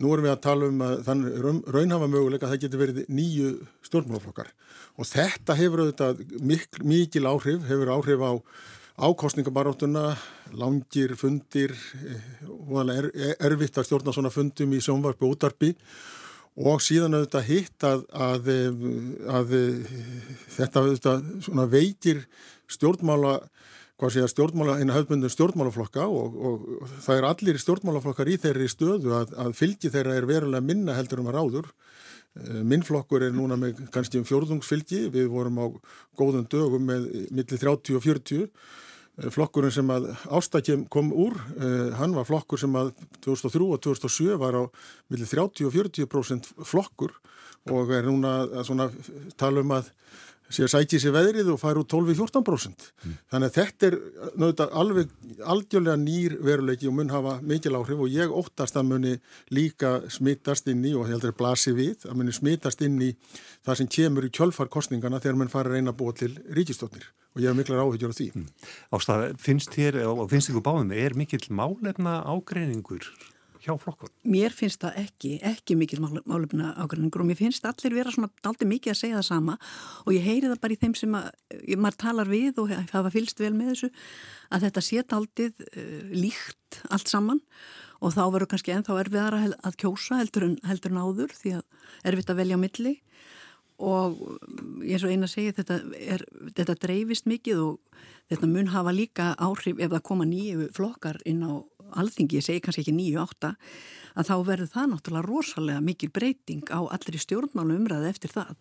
Nú 0.00 0.10
erum 0.10 0.26
við 0.26 0.32
að 0.34 0.42
tala 0.42 0.68
um 0.68 0.80
að 0.82 0.94
þann 1.06 1.26
raunhafa 1.70 2.08
möguleika 2.10 2.48
að 2.48 2.54
það 2.54 2.62
getur 2.64 2.80
verið 2.80 3.02
nýju 3.14 3.50
stjórnmálaflokkar 3.86 4.48
og 4.98 5.06
þetta 5.06 5.54
hefur 5.58 5.84
auðvitað 5.84 6.24
mikil, 6.42 6.82
mikil 6.82 7.28
áhrif, 7.30 7.68
hefur 7.68 7.92
áhrif 7.94 8.24
á 8.26 8.32
ákostningabaráttuna, 8.94 10.12
langir 10.54 11.16
fundir, 11.18 11.74
er, 12.94 13.08
erfitt 13.42 13.78
að 13.78 13.88
stjórna 13.88 14.14
svona 14.14 14.30
fundum 14.34 14.74
í 14.74 14.82
sjónvarpi 14.82 15.26
og 15.26 15.34
útarpi 15.34 15.72
og 16.54 16.82
síðan 16.82 17.16
auðvitað 17.18 17.48
hitt 17.48 17.86
að, 17.86 18.04
að, 18.14 18.50
að 19.34 19.54
þetta 20.54 20.84
auðvitað 20.84 21.72
veikir 21.72 22.22
stjórnmála, 22.72 23.34
hvað 24.00 24.14
sé 24.14 24.24
að 24.24 24.32
stjórnmála, 24.34 24.78
eina 24.80 24.96
höfbundum 24.96 25.32
stjórnmálaflokka 25.32 26.06
og, 26.10 26.38
og, 26.38 26.68
það 27.04 27.18
er 27.18 27.28
allir 27.30 27.60
stjórnmálaflokkar 27.62 28.30
í 28.32 28.38
þeirri 28.42 28.70
stöðu 28.72 29.14
að, 29.20 29.34
að 29.44 29.58
fylgi 29.58 29.92
þeirra 29.94 30.16
er 30.18 30.28
verulega 30.30 30.64
minna 30.64 30.96
heldur 30.98 31.22
um 31.22 31.30
að 31.32 31.38
ráður. 31.40 31.74
Minnflokkur 32.66 33.22
er 33.22 33.30
núna 33.30 33.54
með 33.54 33.84
kannski 33.94 34.18
um 34.18 34.24
fjórðungsfylgi, 34.26 35.04
við 35.14 35.28
vorum 35.30 35.60
á 35.62 35.66
góðum 36.18 36.48
dögum 36.50 36.82
með 36.88 37.04
millir 37.30 37.60
30 37.62 37.94
og 37.94 38.02
40 38.02 38.48
Eh, 39.14 39.30
flokkurinn 39.30 39.70
sem 39.70 39.90
að 39.94 40.08
Ástakjem 40.26 40.88
kom 40.90 41.12
úr, 41.14 41.36
uh, 41.54 41.92
hann 42.00 42.16
var 42.16 42.26
flokkur 42.26 42.58
sem 42.58 42.72
að 42.74 42.90
2003 43.22 43.68
og 43.70 43.82
2007 43.86 44.38
var 44.42 44.58
á 44.58 44.62
millir 45.06 45.28
30 45.30 45.68
og 45.68 45.74
40% 45.74 46.48
flokkur 46.66 47.14
og 47.70 47.92
er 47.94 48.08
núna 48.08 48.42
að 48.50 48.96
tala 49.38 49.62
um 49.62 49.70
að 49.76 49.92
sé 50.54 50.64
að 50.66 50.72
sæti 50.72 51.00
sér 51.02 51.14
veðrið 51.14 51.50
og 51.54 51.58
fær 51.60 51.80
úr 51.80 51.86
12-14%. 51.90 52.86
Mm. 53.04 53.16
Þannig 53.32 53.50
að 53.50 53.56
þetta 53.58 53.88
er 53.88 53.96
náttúrulega 54.40 54.80
alveg 54.82 55.14
aldjörlega 55.54 55.96
nýr 56.00 56.36
veruleiki 56.44 56.88
og 56.90 56.96
mun 56.98 57.12
hafa 57.12 57.34
mikil 57.42 57.74
áhrif 57.78 58.04
og 58.06 58.14
ég 58.14 58.32
óttast 58.34 58.78
að 58.78 58.88
muni 58.92 59.16
líka 59.54 59.96
smittast 60.12 60.70
inn 60.72 60.84
í 60.86 60.94
og 60.98 61.10
heldur 61.10 61.34
blasi 61.36 61.74
við 61.76 62.06
að 62.08 62.16
muni 62.20 62.34
smittast 62.34 62.84
inn 62.86 63.00
í 63.02 63.10
það 63.66 63.80
sem 63.82 63.92
kemur 63.98 64.28
í 64.28 64.32
kjölfarkostningana 64.34 65.20
þegar 65.20 65.42
mann 65.42 65.52
fara 65.52 65.72
að 65.72 65.78
reyna 65.78 65.94
að 65.94 66.00
búa 66.00 66.16
til 66.16 66.32
ríkistóknir 66.54 67.10
og 67.34 67.42
ég 67.42 67.50
hef 67.50 67.58
miklar 67.58 67.82
áhyggjur 67.82 68.14
á 68.14 68.18
því. 68.18 68.30
Mm. 68.38 68.48
Ástað, 68.94 69.24
finnst 69.42 69.74
þér 69.74 70.04
og 70.06 70.28
finnst 70.30 70.52
ykkur 70.52 70.64
báðum, 70.64 70.94
er 70.94 71.16
mikill 71.18 71.48
málefna 71.50 72.20
ágreiningur 72.22 73.10
hjá 73.64 73.74
flokkun? 73.80 74.12
Mér 74.28 74.54
finnst 74.54 74.82
það 74.84 74.98
ekki, 75.04 75.30
ekki 75.44 75.76
mikil 75.78 76.00
málefna 76.02 76.72
ágræningur 76.80 77.24
og 77.24 77.28
mér 77.30 77.38
finnst 77.38 77.66
allir 77.68 77.96
vera 77.96 78.12
svona 78.14 78.30
aldrei 78.46 78.68
mikið 78.70 78.94
að 78.94 79.00
segja 79.00 79.20
það 79.20 79.28
sama 79.28 79.56
og 80.04 80.10
ég 80.14 80.26
heyri 80.26 80.50
það 80.50 80.60
bara 80.64 80.76
í 80.76 80.80
þeim 80.82 80.96
sem 81.00 81.16
að, 81.18 81.30
maður 81.76 82.00
talar 82.04 82.32
við 82.32 82.60
og 82.62 82.74
hafa 82.92 83.14
fylst 83.14 83.40
vel 83.42 83.54
með 83.56 83.72
þessu 83.72 83.90
að 84.54 84.68
þetta 84.68 84.84
set 84.88 85.16
aldrei 85.16 85.48
uh, 85.48 85.96
líkt 86.12 86.82
allt 86.90 87.10
saman 87.10 87.40
og 88.04 88.12
þá 88.12 88.24
verður 88.34 88.50
kannski 88.52 88.74
ennþá 88.74 89.00
erfiðara 89.00 89.42
að 89.64 89.80
kjósa 89.80 90.20
heldur 90.20 90.48
en, 90.50 90.58
heldur 90.68 90.92
en 90.92 91.00
áður 91.00 91.36
því 91.38 91.56
að 91.60 91.64
erfitt 92.10 92.32
að 92.32 92.40
velja 92.42 92.58
á 92.60 92.64
milli 92.64 92.98
og 93.84 94.20
ég 94.84 94.94
er 94.94 95.02
svo 95.02 95.10
eina 95.10 95.26
að 95.26 95.34
segja 95.34 95.54
þetta, 95.56 95.80
er, 95.98 96.22
þetta 96.54 96.76
dreifist 96.84 97.26
mikið 97.26 97.62
og 97.64 98.02
þetta 98.30 98.50
mun 98.50 98.70
hafa 98.72 98.94
líka 98.94 99.32
áhrif 99.42 99.80
ef 99.80 99.90
það 99.90 100.04
koma 100.06 100.26
nýju 100.28 100.68
flokkar 100.76 101.18
inn 101.28 101.42
á 101.42 101.52
alþingi, 101.92 102.38
ég 102.38 102.46
segi 102.46 102.62
kannski 102.64 102.84
ekki 102.84 102.94
nýju 102.96 103.20
átta, 103.22 103.54
að 104.14 104.28
þá 104.30 104.34
verður 104.48 104.70
það 104.72 104.90
náttúrulega 104.92 105.26
rosalega 105.26 105.84
mikil 105.84 106.10
breyting 106.14 106.70
á 106.70 106.80
allir 106.84 107.18
í 107.18 107.22
stjórnmálu 107.22 107.78
umræði 107.80 108.10
eftir 108.12 108.34
það 108.34 108.54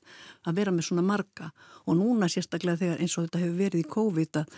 að 0.43 0.59
vera 0.59 0.73
með 0.73 0.87
svona 0.89 1.05
marga. 1.05 1.51
Og 1.85 1.99
núna 1.99 2.29
sérstaklega 2.31 2.81
þegar 2.81 3.03
eins 3.03 3.17
og 3.17 3.27
þetta 3.27 3.43
hefur 3.43 3.59
verið 3.61 3.83
í 3.83 3.89
COVID 3.95 4.41
að 4.41 4.57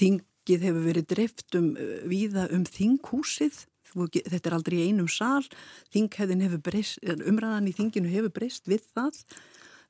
þingið 0.00 0.66
hefur 0.68 0.88
verið 0.88 1.10
drift 1.14 1.58
um 1.60 1.70
viða 2.10 2.48
um 2.56 2.64
þinghúsið. 2.64 3.64
Þetta 3.90 4.44
er 4.46 4.54
aldrei 4.54 4.76
í 4.78 4.90
einum 4.90 5.08
sál 5.10 5.42
þinghefðin 5.90 6.44
hefur 6.46 6.60
breyst, 6.70 7.00
umræðan 7.02 7.66
í 7.66 7.74
þinginu 7.74 8.12
hefur 8.12 8.36
breyst 8.36 8.70
við 8.70 8.84
það 8.94 9.18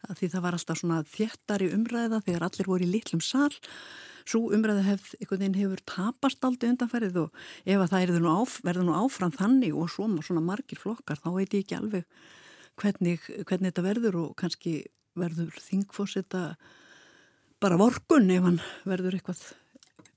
því 0.09 0.31
það 0.33 0.45
var 0.47 0.57
alltaf 0.57 0.81
svona 0.81 1.03
þjættari 1.09 1.71
umræða 1.77 2.23
þegar 2.27 2.47
allir 2.47 2.71
voru 2.71 2.87
í 2.87 2.91
litlum 2.91 3.23
sál 3.25 3.53
svo 4.29 4.51
umræðu 4.55 4.85
hef, 4.87 5.15
hefur 5.21 5.81
tapast 5.89 6.45
aldrei 6.45 6.71
undanferðið 6.73 7.19
og 7.25 7.41
ef 7.65 7.81
að 7.81 7.95
það 7.95 8.19
nú 8.21 8.35
áf, 8.35 8.59
verður 8.67 8.87
nú 8.89 8.97
áfram 8.97 9.33
þannig 9.35 9.77
og 9.77 9.91
svona, 9.93 10.23
svona 10.25 10.45
margir 10.45 10.81
flokkar 10.81 11.21
þá 11.21 11.31
veit 11.35 11.57
ég 11.57 11.65
ekki 11.65 11.79
alveg 11.79 12.05
hvernig, 12.81 13.25
hvernig 13.49 13.73
þetta 13.73 13.87
verður 13.87 14.21
og 14.25 14.37
kannski 14.41 14.75
verður 15.19 15.57
þingfossita 15.65 16.45
bara 17.61 17.81
vorkun 17.81 18.31
ef 18.33 18.47
hann 18.47 18.61
verður 18.89 19.19
eitthvað 19.19 19.43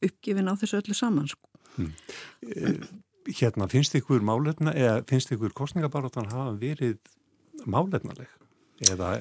uppgifin 0.03 0.51
á 0.51 0.53
þessu 0.59 0.79
öllu 0.81 0.97
saman 0.97 1.31
sko. 1.31 1.49
hmm. 1.79 3.01
Hérna, 3.23 3.69
finnst 3.71 3.95
ykkur 3.95 4.23
málefna 4.25 4.73
eða 4.75 5.03
finnst 5.07 5.31
ykkur 5.31 5.53
kostningabaróttan 5.55 6.27
hafa 6.31 6.57
verið 6.59 6.99
málefnaleg? 7.63 8.27
Eða 8.91 9.15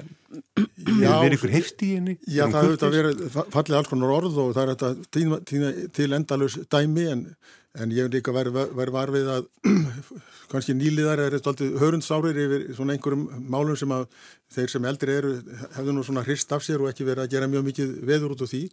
verið 1.23 1.37
ykkur 1.37 1.53
hefti 1.53 1.89
í 1.89 1.97
henni? 1.97 2.15
Já, 2.25 2.45
það 2.51 2.69
hefur 2.69 2.95
verið 2.97 3.25
fallið 3.53 3.77
alls 3.79 3.91
konar 3.91 4.13
orð 4.15 4.39
og 4.43 4.53
það 4.55 4.63
er 4.63 4.71
þetta 4.73 5.09
tíma, 5.17 5.39
tíma, 5.49 5.71
til 5.93 6.09
endalus 6.17 6.57
dæmi 6.73 7.07
en, 7.11 7.23
en 7.79 7.93
ég 7.93 8.07
hef 8.07 8.13
líka 8.13 8.35
verið 8.35 8.59
veri 8.77 8.95
varfið 8.97 9.31
að 9.37 9.47
kannski 10.53 10.75
nýliðar 10.77 11.23
er 11.23 11.37
eitthvað 11.37 11.79
hörundsárir 11.81 12.41
yfir 12.43 12.67
svona 12.77 12.97
einhverjum 12.97 13.47
málum 13.49 13.79
sem 13.79 13.93
að 13.93 14.05
þeir 14.53 14.75
sem 14.75 14.91
eldri 14.91 15.17
eru 15.21 15.33
hefðu 15.77 15.95
nú 15.95 16.05
svona 16.05 16.25
hrist 16.27 16.53
af 16.53 16.65
sér 16.65 16.83
og 16.83 16.91
ekki 16.91 17.07
verið 17.07 17.25
að 17.25 17.33
gera 17.37 17.49
mjög 17.49 17.65
mikið 17.71 17.97
veður 18.09 18.35
út 18.35 18.45
úr 18.45 18.51
því. 18.51 18.67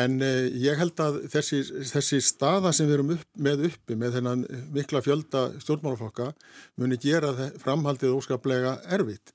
En 0.00 0.14
eh, 0.24 0.46
ég 0.58 0.78
held 0.80 0.98
að 1.04 1.18
þessi, 1.30 1.60
þessi 1.90 2.22
staða 2.24 2.72
sem 2.74 2.88
við 2.88 2.96
erum 2.96 3.12
upp, 3.14 3.26
með 3.36 3.66
uppi 3.68 3.98
með 4.00 4.16
þennan 4.16 4.46
mikla 4.74 5.02
fjölda 5.04 5.42
stjórnmálaflokka 5.60 6.30
muni 6.80 6.98
gera 7.02 7.34
framhaldið 7.62 8.16
óskaplega 8.16 8.78
erfitt 8.96 9.34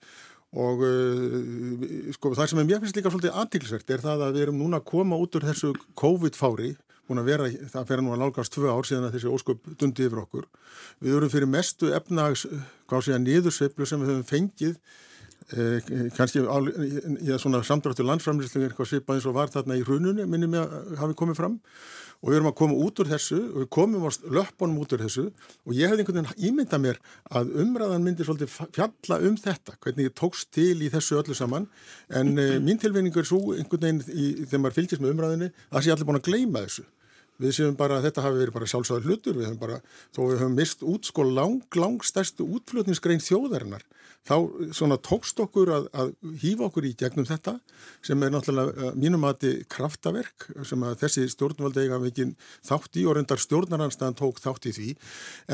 og 0.58 0.82
uh, 0.82 2.12
sko 2.16 2.34
það 2.34 2.52
sem 2.52 2.62
mér 2.64 2.82
finnst 2.82 2.98
líka 2.98 3.12
svolítið 3.14 3.36
aðtiklisvert 3.38 3.92
er 3.94 4.06
það 4.06 4.24
að 4.26 4.38
við 4.38 4.46
erum 4.48 4.62
núna 4.64 4.80
að 4.80 4.88
koma 4.90 5.20
út 5.22 5.38
úr 5.38 5.46
þessu 5.50 5.74
COVID-fári 6.00 6.76
vera, 7.26 7.50
það 7.50 7.86
fer 7.90 8.02
nú 8.04 8.14
að 8.14 8.22
nálgast 8.22 8.54
tvö 8.54 8.70
ár 8.70 8.86
síðan 8.86 9.08
að 9.08 9.16
þessi 9.18 9.30
ósköp 9.34 9.70
dundi 9.82 10.06
yfir 10.06 10.22
okkur. 10.22 10.44
Við 11.02 11.16
erum 11.18 11.32
fyrir 11.34 11.50
mestu 11.50 11.90
efnags 11.96 12.46
hvað 12.90 13.06
sé 13.06 13.16
að 13.16 13.24
niðursveiflu 13.26 13.88
sem 13.90 14.04
við 14.04 14.12
höfum 14.12 14.28
fengið 14.30 14.76
eh, 15.54 16.10
kannski 16.16 16.44
á, 16.46 16.58
í 16.60 17.38
svona 17.42 17.62
samdráttu 17.66 18.06
landsframlýslu 18.08 18.66
eitthvað 18.68 18.92
svipað 18.92 19.20
eins 19.20 19.30
og 19.30 19.38
var 19.38 19.54
þarna 19.54 19.80
í 19.80 19.86
hrununni 19.88 20.28
minnum 20.30 20.58
ég 20.58 20.76
að 20.76 21.00
hafi 21.02 21.18
komið 21.20 21.40
fram. 21.40 21.58
Og 22.20 22.34
við 22.34 22.36
erum 22.36 22.50
að 22.50 22.58
koma 22.60 22.78
út 22.84 23.00
úr 23.00 23.08
þessu 23.14 23.38
og 23.40 23.58
við 23.62 23.70
komum 23.72 24.04
á 24.04 24.12
löppunum 24.36 24.82
út 24.84 24.96
úr 24.98 25.04
þessu 25.06 25.26
og 25.30 25.72
ég 25.78 25.88
hefði 25.88 26.04
einhvern 26.04 26.28
veginn 26.28 26.50
ímyndað 26.50 26.84
mér 26.84 27.00
að 27.40 27.54
umræðan 27.64 28.04
myndi 28.04 28.28
svolítið 28.28 28.52
fjalla 28.76 29.20
um 29.30 29.38
þetta, 29.40 29.78
hvernig 29.80 30.10
ég 30.10 30.18
tókst 30.20 30.52
til 30.52 30.76
í 30.84 30.92
þessu 30.92 31.22
öllu 31.22 31.38
saman. 31.38 31.70
En 32.12 32.36
e, 32.36 32.50
mín 32.60 32.82
tilvinningur 32.82 33.24
er 33.24 33.30
svo 33.30 33.56
einhvern 33.56 33.86
veginn 33.88 34.04
í, 34.12 34.34
þegar 34.44 34.66
maður 34.66 34.80
fylgjast 34.82 35.06
með 35.06 35.16
umræðinni 35.16 35.52
að 35.72 35.86
sé 35.86 35.96
allir 35.96 36.10
búin 36.10 36.20
að 36.20 36.28
gleima 36.28 36.66
þessu 36.68 36.90
við 37.40 37.56
séum 37.56 37.78
bara 37.80 38.00
að 38.00 38.10
þetta 38.10 38.26
hafi 38.26 38.42
verið 38.42 38.58
bara 38.58 38.70
sjálfsögður 38.74 39.08
hlutur. 39.10 39.40
Við 39.40 39.50
höfum 39.50 39.62
bara, 39.62 39.80
þó 40.16 40.22
við 40.26 40.42
höfum 40.44 40.60
mist 40.60 40.84
út 40.84 41.10
sko 41.10 41.26
lang, 41.28 41.80
lang 41.80 42.04
stærstu 42.06 42.48
útflutningsgrein 42.60 43.24
þjóðarinnar 43.24 43.86
þá 44.28 44.36
svona 44.76 44.98
tókst 45.02 45.40
okkur 45.42 45.72
að, 45.74 45.86
að 45.96 46.12
hýfa 46.42 46.68
okkur 46.68 46.88
í 46.90 46.92
gegnum 46.98 47.28
þetta 47.28 47.56
sem 48.06 48.22
er 48.24 48.34
náttúrulega 48.34 48.92
mínum 49.00 49.26
aðti 49.28 49.52
kraftaverk 49.72 50.48
sem 50.68 50.84
að 50.86 50.98
þessi 51.04 51.26
stjórnvaldi 51.34 51.86
eiga 51.86 52.00
mikið 52.04 52.34
þátt 52.68 53.00
í 53.00 53.06
og 53.08 53.18
reyndar 53.18 53.42
stjórnaranstæðan 53.42 54.18
tók 54.20 54.42
þátt 54.44 54.70
í 54.70 54.76
því. 54.76 54.90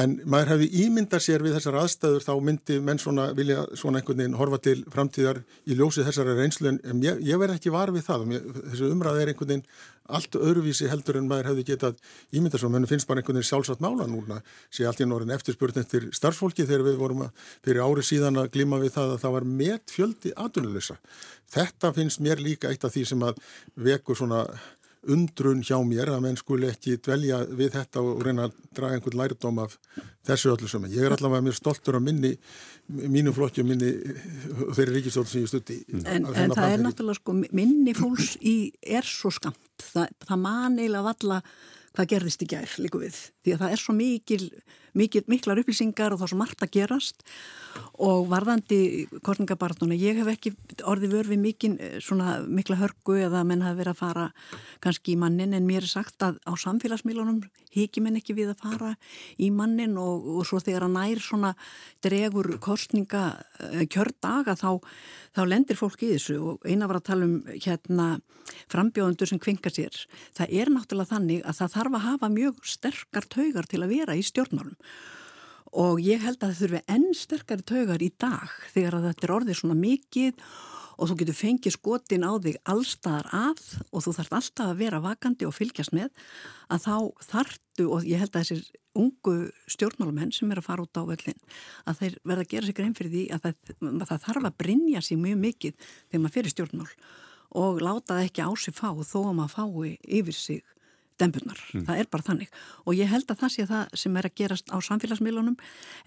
En 0.01 0.17
maður 0.25 0.55
hefði 0.55 0.69
ímyndar 0.85 1.23
sér 1.23 1.45
við 1.45 1.57
þessar 1.59 1.79
aðstæður 1.83 2.25
þá 2.25 2.33
myndi 2.49 2.79
menn 2.83 3.01
svona 3.01 3.29
vilja 3.37 3.63
svona 3.77 4.01
einhvern 4.01 4.23
veginn 4.23 4.39
horfa 4.41 4.61
til 4.67 4.77
framtíðar 4.91 5.43
í 5.65 5.77
ljósið 5.77 6.09
þessari 6.09 6.37
reynslu. 6.39 6.75
En 6.83 7.03
ég, 7.05 7.21
ég 7.25 7.41
verð 7.41 7.59
ekki 7.59 7.73
var 7.73 7.93
við 7.95 8.07
það. 8.09 8.27
Þessu 8.73 8.91
umræð 8.91 9.21
er 9.21 9.35
allt 10.05 10.37
öðruvísi 10.37 10.89
heldur 10.91 11.19
en 11.19 11.29
maður 11.29 11.51
hefði 11.51 11.65
getað 11.71 11.99
ímynda 12.35 12.59
svo, 12.61 12.69
menn 12.73 12.87
finnst 12.89 13.07
bara 13.09 13.21
einhvern 13.21 13.39
veginn 13.39 13.49
sjálfsagt 13.49 13.83
mála 13.83 14.07
núna, 14.09 14.41
sé 14.69 14.85
allt 14.85 15.01
í 15.01 15.09
norðin 15.09 15.33
eftirspurning 15.35 15.85
eftir 15.85 16.07
starfsfólki 16.15 16.67
þegar 16.67 16.85
við 16.89 17.01
vorum 17.01 17.25
að 17.25 17.49
fyrir 17.65 17.83
ári 17.85 18.05
síðan 18.05 18.41
að 18.41 18.51
glima 18.55 18.81
við 18.81 18.95
það 18.97 19.15
að 19.15 19.21
það 19.25 19.35
var 19.37 19.49
met 19.63 19.95
fjöldi 19.95 20.33
aðunuleysa. 20.45 20.97
Þetta 21.55 21.93
finnst 21.97 22.23
mér 22.25 22.41
líka 22.41 22.71
eitt 22.71 22.85
af 22.85 22.93
því 22.93 23.05
sem 23.11 23.25
að 23.25 23.41
vekur 23.87 24.17
svona 24.19 24.45
undrun 25.11 25.61
hjá 25.65 25.77
mér 25.85 26.09
að 26.13 26.23
menn 26.25 26.37
skuli 26.39 26.69
ekki 26.71 26.97
dvelja 27.03 27.41
við 27.45 27.75
þetta 27.75 28.01
og 28.01 28.23
reyna 28.25 28.47
að 28.47 28.55
draga 28.77 28.97
einhvern 28.97 29.19
lærdóm 29.19 29.61
af 29.61 29.75
þessu 30.25 30.53
öllu 30.55 30.69
sem 30.69 30.87
ég 30.93 31.05
er 31.05 31.15
allavega 31.15 31.45
mér 31.45 31.57
stoltur 31.57 31.99
af 31.99 32.05
minni 32.05 32.33
mínu 32.87 33.33
flokki 33.35 33.63
og 33.63 33.69
minni 33.69 33.91
þeirri 34.77 34.97
ríkistótt 34.97 35.29
sem 35.29 35.45
ég 35.45 35.51
stutti. 35.51 35.79
En, 35.93 36.25
en 36.25 36.55
það 36.55 36.71
er 36.71 36.83
náttúrulega 36.85 37.19
sko 37.19 37.37
minni 37.37 37.95
fólks 37.97 38.35
í 38.41 38.55
er 38.81 39.05
svo 39.05 39.33
skamt. 39.33 39.61
Það, 39.81 40.11
það 40.27 40.41
man 40.43 40.79
eiginlega 40.79 41.07
valla 41.09 41.39
hvað 41.95 42.09
gerðist 42.11 42.43
í 42.43 42.49
gær 42.51 42.75
líku 42.83 43.01
við. 43.01 43.19
Því 43.43 43.55
að 43.55 43.63
það 43.63 43.75
er 43.75 43.81
svo 43.83 43.95
mikil, 43.95 44.43
mikil 44.95 45.23
miklar 45.31 45.59
upplýsingar 45.61 46.15
og 46.15 46.21
þá 46.21 46.27
svo 46.31 46.39
margt 46.39 46.63
að 46.65 46.73
gerast. 46.77 47.25
Og 47.99 48.29
varðandi 48.31 49.07
kostningabartuna, 49.25 49.97
ég 49.99 50.21
hef 50.21 50.29
ekki 50.31 50.53
orði 50.87 51.09
vörfi 51.11 51.37
mikil 51.39 51.73
svona 52.03 52.37
mikla 52.47 52.79
hörgu 52.79 53.17
eða 53.25 53.43
menn 53.47 53.65
hafi 53.65 53.81
verið 53.81 53.93
að 53.95 53.99
fara 53.99 54.25
kannski 54.83 55.15
í 55.15 55.19
mannin 55.19 55.55
en 55.55 55.67
mér 55.67 55.83
er 55.83 55.91
sagt 55.91 56.23
að 56.23 56.39
á 56.47 56.55
samfélagsmiðlunum 56.59 57.43
hiki 57.75 58.03
menn 58.03 58.19
ekki 58.19 58.35
við 58.37 58.53
að 58.53 58.63
fara 58.63 58.93
í 59.41 59.49
mannin 59.51 59.97
og, 59.99 60.23
og 60.37 60.47
svo 60.47 60.61
þegar 60.63 60.87
að 60.87 60.95
nær 60.95 61.23
svona 61.23 61.51
dregur 62.05 62.53
kostninga 62.63 63.25
eh, 63.59 63.83
kjördaga 63.91 64.55
þá, 64.59 64.79
þá 65.35 65.41
lendir 65.49 65.79
fólk 65.79 66.05
í 66.05 66.13
þessu. 66.15 66.39
Og 66.39 66.69
eina 66.69 66.87
var 66.87 67.01
að 67.01 67.09
tala 67.11 67.27
um 67.27 67.37
hérna 67.51 68.07
frambjóðundur 68.71 69.29
sem 69.29 69.41
kvingar 69.41 69.73
sér. 69.73 69.95
Það 70.37 70.55
er 70.61 70.71
náttúrulega 70.73 71.11
þannig 71.15 71.43
að 71.43 71.59
það 71.59 71.75
þarf 71.75 71.97
að 71.97 72.05
hafa 72.05 72.31
mjög 72.33 72.61
sterkar 72.75 73.29
taugar 73.35 73.69
til 73.69 73.81
að 73.83 73.95
vera 73.95 74.15
í 74.15 74.23
stjórnmálum 74.25 74.75
og 75.75 75.99
ég 76.03 76.23
held 76.23 76.39
að 76.39 76.53
það 76.53 76.61
þurfi 76.61 76.81
enn 76.95 77.09
sterkari 77.17 77.67
taugar 77.67 78.03
í 78.05 78.11
dag 78.21 78.55
þegar 78.71 78.99
að 78.99 79.09
þetta 79.09 79.27
er 79.27 79.35
orðið 79.35 79.59
svona 79.59 79.77
mikið 79.79 80.45
og 80.95 81.09
þú 81.09 81.17
getur 81.19 81.37
fengið 81.37 81.75
skotin 81.75 82.23
á 82.23 82.31
þig 82.39 82.57
allstaðar 82.71 83.27
að 83.35 83.63
og 83.91 84.05
þú 84.05 84.13
þarf 84.19 84.35
alltaf 84.39 84.69
að 84.69 84.79
vera 84.79 85.03
vakandi 85.03 85.47
og 85.47 85.55
fylgjast 85.55 85.95
með 85.95 86.11
að 86.71 86.85
þá 86.85 86.95
þartu 87.27 87.87
og 87.91 88.07
ég 88.07 88.21
held 88.23 88.31
að 88.31 88.45
þessir 88.45 88.81
ungu 88.95 89.35
stjórnmálumenn 89.71 90.31
sem 90.31 90.51
er 90.53 90.61
að 90.61 90.69
fara 90.69 90.85
út 90.85 90.95
á 90.95 91.03
völlin 91.03 91.41
að 91.83 91.99
þeir 91.99 92.17
verða 92.23 92.45
að 92.45 92.51
gera 92.53 92.69
sig 92.69 92.77
grein 92.77 92.95
fyrir 92.95 93.11
því 93.11 93.25
að 93.35 93.43
það, 93.43 93.55
að 93.89 94.07
það 94.11 94.23
þarf 94.29 94.47
að 94.47 94.57
brinja 94.63 95.03
sig 95.03 95.19
mjög 95.19 95.41
mikið 95.43 95.75
þegar 95.81 96.23
maður 96.23 96.35
fyrir 96.37 96.55
stjórnmál 96.55 96.93
og 97.55 97.81
láta 97.83 98.15
það 98.15 98.29
ekki 98.29 98.47
á 98.47 98.51
sig 98.55 98.75
fá 98.75 98.89
þó 98.95 99.19
að 99.25 99.35
maður 99.41 99.55
fái 99.55 99.91
yfir 100.19 100.39
sig 100.39 100.63
dembunar, 101.21 101.59
mm. 101.73 101.85
það 101.87 101.99
er 102.01 102.09
bara 102.11 102.25
þannig. 102.27 102.51
Og 102.83 102.97
ég 102.97 103.09
held 103.11 103.29
að 103.31 103.41
það 103.41 103.53
sé 103.53 103.65
það 103.69 103.95
sem 104.01 104.19
er 104.19 104.27
að 104.27 104.35
gerast 104.41 104.71
á 104.71 104.77
samfélagsmiðlunum. 104.87 105.55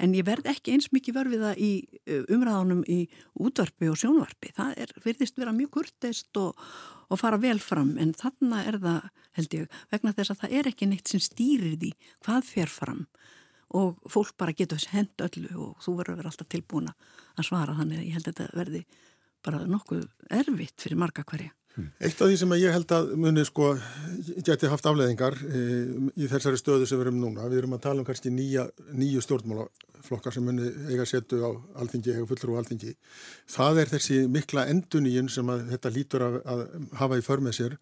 En 0.03 0.15
ég 0.17 0.27
verð 0.29 0.49
ekki 0.53 0.75
eins 0.75 0.91
mikið 0.95 1.19
vörfiða 1.19 1.55
í 1.57 1.71
umræðanum 2.29 2.85
í 2.89 2.99
útvarpi 3.41 3.91
og 3.91 3.99
sjónvarpi. 4.01 4.53
Það 4.57 4.75
er, 4.85 4.95
verðist 5.07 5.41
vera 5.41 5.57
mjög 5.57 5.73
kurtist 5.79 6.41
og, 6.41 6.61
og 7.09 7.21
fara 7.21 7.41
vel 7.41 7.59
fram. 7.63 7.97
En 8.01 8.15
þarna 8.17 8.63
er 8.69 8.81
það, 8.85 9.11
held 9.41 9.59
ég, 9.59 9.81
vegna 9.95 10.15
þess 10.17 10.35
að 10.35 10.45
það 10.45 10.57
er 10.61 10.73
ekki 10.73 10.91
neitt 10.91 11.13
sem 11.13 11.25
stýrir 11.25 11.79
því 11.81 11.93
hvað 12.27 12.49
fer 12.53 12.73
fram. 12.73 13.05
Og 13.79 13.99
fólk 14.09 14.33
bara 14.41 14.57
getur 14.57 14.81
hend 14.95 15.25
öllu 15.25 15.53
og 15.61 15.85
þú 15.85 15.99
verður 15.99 16.15
að 16.15 16.23
vera 16.23 16.33
alltaf 16.33 16.49
tilbúin 16.53 16.89
að 16.89 17.45
svara 17.45 17.77
þannig 17.77 18.01
að 18.01 18.07
ég 18.07 18.17
held 18.17 18.31
að 18.31 18.39
þetta 18.39 18.61
verði 18.63 18.85
bara 19.45 19.61
nokkuð 19.69 20.07
erfitt 20.35 20.83
fyrir 20.83 21.01
marga 21.01 21.25
hverja. 21.29 21.53
Eitt 21.77 22.19
af 22.19 22.27
því 22.27 22.37
sem 22.41 22.55
ég 22.59 22.73
held 22.75 22.93
að 22.95 23.11
muni 23.21 23.45
sko 23.47 23.69
geti 24.47 24.71
haft 24.71 24.87
afleðingar 24.89 25.37
e, 25.47 25.61
í 26.19 26.27
þessari 26.31 26.59
stöðu 26.59 26.89
sem 26.89 26.99
við 26.99 27.07
erum 27.07 27.21
núna, 27.23 27.47
við 27.51 27.61
erum 27.63 27.77
að 27.77 27.85
tala 27.85 28.03
um 28.03 28.09
kannski 28.09 28.33
nýja, 28.35 28.65
nýju 28.99 29.23
stjórnmálaflokkar 29.23 30.35
sem 30.35 30.49
muni 30.49 30.73
eiga 30.91 31.07
setu 31.07 31.39
á 31.45 31.51
alþingi, 31.83 32.17
eiga 32.17 32.27
fullur 32.31 32.59
á 32.59 32.61
alþingi. 32.63 32.97
Það 33.55 33.83
er 33.85 33.93
þessi 33.95 34.19
mikla 34.35 34.67
enduníin 34.73 35.31
sem 35.31 35.55
að 35.55 35.69
þetta 35.75 35.95
lítur 35.95 36.27
að, 36.27 36.41
að 36.51 36.65
hafa 36.99 37.21
í 37.21 37.27
förmið 37.29 37.59
sér 37.61 37.79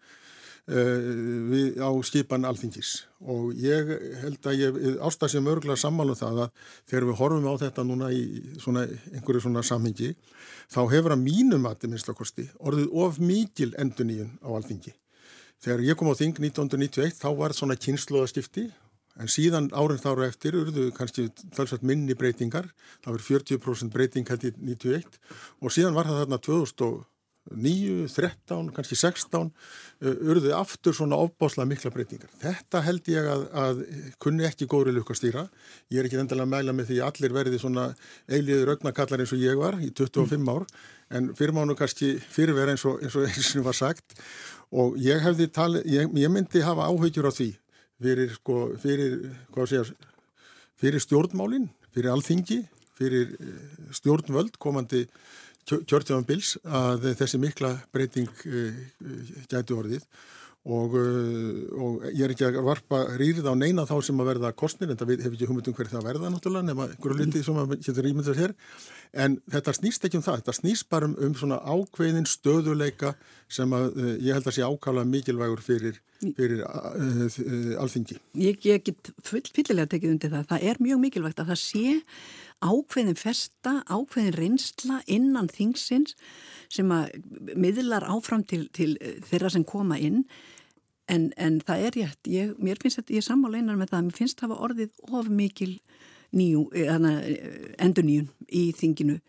við, 0.67 1.79
á 1.79 1.91
skipan 2.03 2.45
alþingis 2.47 3.05
og 3.23 3.53
ég 3.55 3.87
held 4.21 4.49
að 4.51 4.59
ég 4.59 4.97
ástað 4.99 5.37
sem 5.37 5.47
örgulega 5.47 5.79
sammálu 5.79 6.11
um 6.11 6.19
það 6.19 6.41
að 6.43 6.65
þegar 6.89 7.05
við 7.07 7.19
horfum 7.21 7.47
á 7.47 7.53
þetta 7.61 7.85
núna 7.87 8.09
í 8.11 8.23
svona, 8.59 8.83
einhverju 9.13 9.45
svona 9.45 9.63
samhengi 9.63 10.11
þá 10.67 10.81
hefur 10.91 11.15
að 11.15 11.23
mínum 11.23 11.69
að 11.69 11.87
minnst 11.87 12.11
okkursti 12.11 12.49
orðið 12.59 12.91
of 12.99 13.19
mikil 13.23 13.71
enduníun 13.79 14.35
á 14.43 14.49
alþingi. 14.51 14.91
Þegar 15.63 15.85
ég 15.87 15.97
kom 15.97 16.11
á 16.11 16.19
þing 16.19 16.35
1991 16.35 17.15
þá 17.15 17.29
var 17.39 17.55
svona 17.55 17.79
kynnslóðaskipti 17.79 18.67
en 19.17 19.31
síðan 19.31 19.71
árið 19.71 20.03
þáru 20.03 20.27
eftir 20.27 20.57
urðu 20.59 20.91
kannski 20.93 21.29
þalsvægt 21.55 21.85
minni 21.87 22.13
breytingar, 22.13 22.67
það 23.01 23.15
verið 23.15 23.29
40% 23.31 23.93
breyting 23.95 24.27
hætti 24.27 24.51
91 24.59 25.15
og 25.63 25.73
síðan 25.73 25.95
var 25.95 26.11
það 26.11 26.25
þarna 26.25 26.43
2000 26.43 27.07
9, 27.51 28.07
13, 28.13 28.71
kannski 28.75 28.97
16 28.99 29.51
urði 30.01 30.51
aftur 30.53 30.93
svona 30.93 31.17
ofbáslega 31.17 31.69
mikla 31.69 31.91
breytingar. 31.93 32.31
Þetta 32.41 32.81
held 32.85 33.09
ég 33.09 33.29
að, 33.31 33.45
að 33.57 33.81
kunni 34.21 34.45
ekki 34.47 34.67
góðri 34.69 34.93
lukkastýra. 34.97 35.47
Ég 35.93 36.01
er 36.01 36.09
ekki 36.09 36.19
endalega 36.21 36.45
að 36.45 36.53
mæla 36.53 36.75
með 36.77 36.91
því 36.91 36.99
að 37.01 37.09
allir 37.11 37.37
verði 37.39 37.61
svona 37.63 37.87
eiliður 38.29 38.75
augnakallar 38.75 39.23
eins 39.23 39.33
og 39.33 39.41
ég 39.41 39.57
var 39.57 39.79
í 39.81 39.89
25 39.89 40.37
mm. 40.37 40.51
ár 40.53 40.67
en 41.17 41.31
fyrir 41.39 41.55
mánu 41.55 41.77
kannski 41.79 42.17
fyrirverð 42.19 42.75
eins 42.75 42.85
og 42.87 43.01
eins 43.01 43.15
og 43.15 43.29
eins 43.29 43.53
og 43.55 43.65
var 43.67 43.77
sagt 43.77 44.17
og 44.75 44.97
ég 44.99 45.21
hefði 45.23 45.47
talið, 45.55 45.87
ég, 45.87 46.11
ég 46.19 46.31
myndi 46.31 46.63
hafa 46.65 46.89
áhaugjur 46.91 47.29
á 47.29 47.33
því 47.33 47.53
fyrir 48.03 48.33
sko, 48.35 48.57
fyrir, 48.81 49.17
ég, 49.57 49.91
fyrir 50.77 51.01
stjórnmálinn, 51.01 51.69
fyrir 51.95 52.13
alþingi, 52.13 52.61
fyrir 52.97 53.33
eh, 53.33 53.55
stjórnvöld 53.95 54.59
komandi 54.61 55.05
kjörtjáðan 55.67 56.27
bils 56.27 56.55
að 56.63 57.11
þessi 57.19 57.39
mikla 57.41 57.75
breyting 57.93 58.31
uh, 58.47 58.81
gæti 59.51 59.75
orðið. 59.75 60.07
Og, 60.67 60.95
uh, 60.99 61.59
og 61.79 62.01
ég 62.11 62.25
er 62.25 62.33
ekki 62.33 62.43
að 62.49 62.57
varpa 62.65 62.97
rýrið 63.15 63.45
á 63.47 63.55
neina 63.55 63.85
þá 63.87 64.01
sem 64.03 64.17
að 64.19 64.33
verða 64.33 64.49
kostnir 64.51 64.89
en 64.91 64.99
það 64.99 65.13
hef 65.23 65.29
ekki 65.29 65.47
humut 65.47 65.69
um 65.69 65.75
hverju 65.77 65.93
það 65.93 66.07
verða 66.09 66.31
náttúrulega 66.33 66.67
nema 66.67 66.87
einhverju 66.89 67.19
litið 67.21 67.45
sem 67.45 67.59
að 67.61 67.75
getur 67.77 68.03
rýmyndast 68.03 68.41
hér 68.41 68.53
en 69.23 69.37
þetta 69.53 69.75
snýst 69.77 70.07
ekki 70.09 70.19
um 70.19 70.25
það, 70.25 70.41
þetta 70.41 70.55
snýst 70.57 70.89
bara 70.91 71.07
um, 71.07 71.15
um 71.23 71.37
svona 71.39 71.61
ákveðin 71.63 72.27
stöðuleika 72.27 73.13
sem 73.47 73.77
að 73.77 73.87
uh, 73.95 74.09
ég 74.17 74.35
held 74.35 74.51
að 74.51 74.57
sé 74.57 74.67
ákala 74.67 75.05
mikilvægur 75.07 75.63
fyrir, 75.63 76.01
fyrir 76.35 76.65
alþingi. 77.79 78.19
Ég, 78.43 78.59
ég 78.67 78.83
get 78.89 79.13
fyllilega 79.23 79.93
tekið 79.93 80.17
undir 80.17 80.35
það, 80.35 80.49
það 80.51 80.67
er 80.73 80.83
mjög 80.83 81.01
mikilvægt 81.05 81.45
að 81.45 81.53
það 81.53 81.63
sé 81.63 81.95
ákveðin 82.63 83.17
festa, 83.19 83.81
ákveðin 83.85 84.35
reynsla 84.35 85.01
innan 85.05 85.49
þingsins 85.51 86.15
sem 86.73 86.89
að 86.91 87.13
miðlar 87.55 88.07
áfram 88.09 88.43
til, 88.47 88.65
til 88.73 88.95
eh, 89.01 89.19
þeirra 89.29 89.51
sem 89.53 89.65
koma 89.67 89.99
inn 90.01 90.23
en, 91.07 91.31
en 91.37 91.59
það 91.63 91.85
er 91.85 91.97
rétt, 92.01 92.29
ég, 92.31 92.53
mér 92.61 92.81
finnst 92.81 93.03
að 93.03 93.13
ég 93.15 93.23
er 93.23 93.27
sammáleinar 93.29 93.79
með 93.79 93.93
það, 93.93 94.07
mér 94.07 94.19
finnst 94.19 94.41
það 94.41 94.55
að 94.55 94.63
orðið 94.67 95.03
of 95.13 95.29
mikil 95.31 95.73
nýjú, 96.35 96.65
eh, 96.75 96.97
endur 97.77 98.07
nýjun 98.07 98.31
í 98.49 98.65
þinginu 98.75 99.19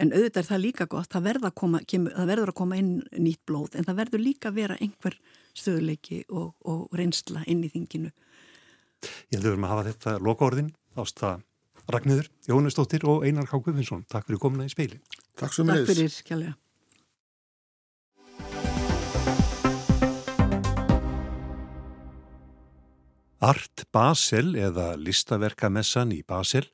en 0.00 0.12
auðvitað 0.14 0.42
er 0.42 0.48
það 0.48 0.64
líka 0.64 0.88
gott, 0.90 1.10
það 1.12 1.28
verður 1.28 1.50
að 1.50 1.56
koma, 1.60 1.84
kemur, 1.88 2.16
það 2.16 2.32
verður 2.32 2.52
að 2.52 2.58
koma 2.62 2.80
inn 2.80 2.92
nýtt 3.12 3.42
blóð 3.48 3.78
en 3.78 3.88
það 3.88 4.00
verður 4.00 4.24
líka 4.24 4.50
að 4.50 4.58
vera 4.62 4.80
einhver 4.80 5.18
stöðuleiki 5.52 6.22
og, 6.32 6.52
og 6.64 6.84
reynsla 6.96 7.44
inn 7.50 7.64
í 7.66 7.70
þinginu. 7.72 8.12
Ég 9.02 9.36
heldur 9.36 9.58
að 9.58 9.72
hafa 9.72 9.88
þetta 9.90 10.18
loka 10.22 10.46
orðin 10.48 10.70
ást 10.96 11.22
að 11.26 11.42
Ragnhildur, 11.92 12.28
Jónastóttir 12.48 13.04
og 13.04 13.26
Einar 13.26 13.44
K. 13.50 13.58
Guðvinsson, 13.60 14.06
takk 14.08 14.24
fyrir 14.28 14.40
komuna 14.40 14.64
í 14.64 14.72
speili. 14.72 14.96
Takk 15.36 15.52
svo 15.52 15.66
með 15.68 15.82
þess. 15.82 15.88
Takk 15.88 15.96
fyrir, 15.98 16.12
skjálja. 16.16 16.52
Art 23.42 23.84
Basel 23.92 24.54
eða 24.54 24.92
listaverkamessan 24.96 26.12
í 26.14 26.22
Basel 26.22 26.68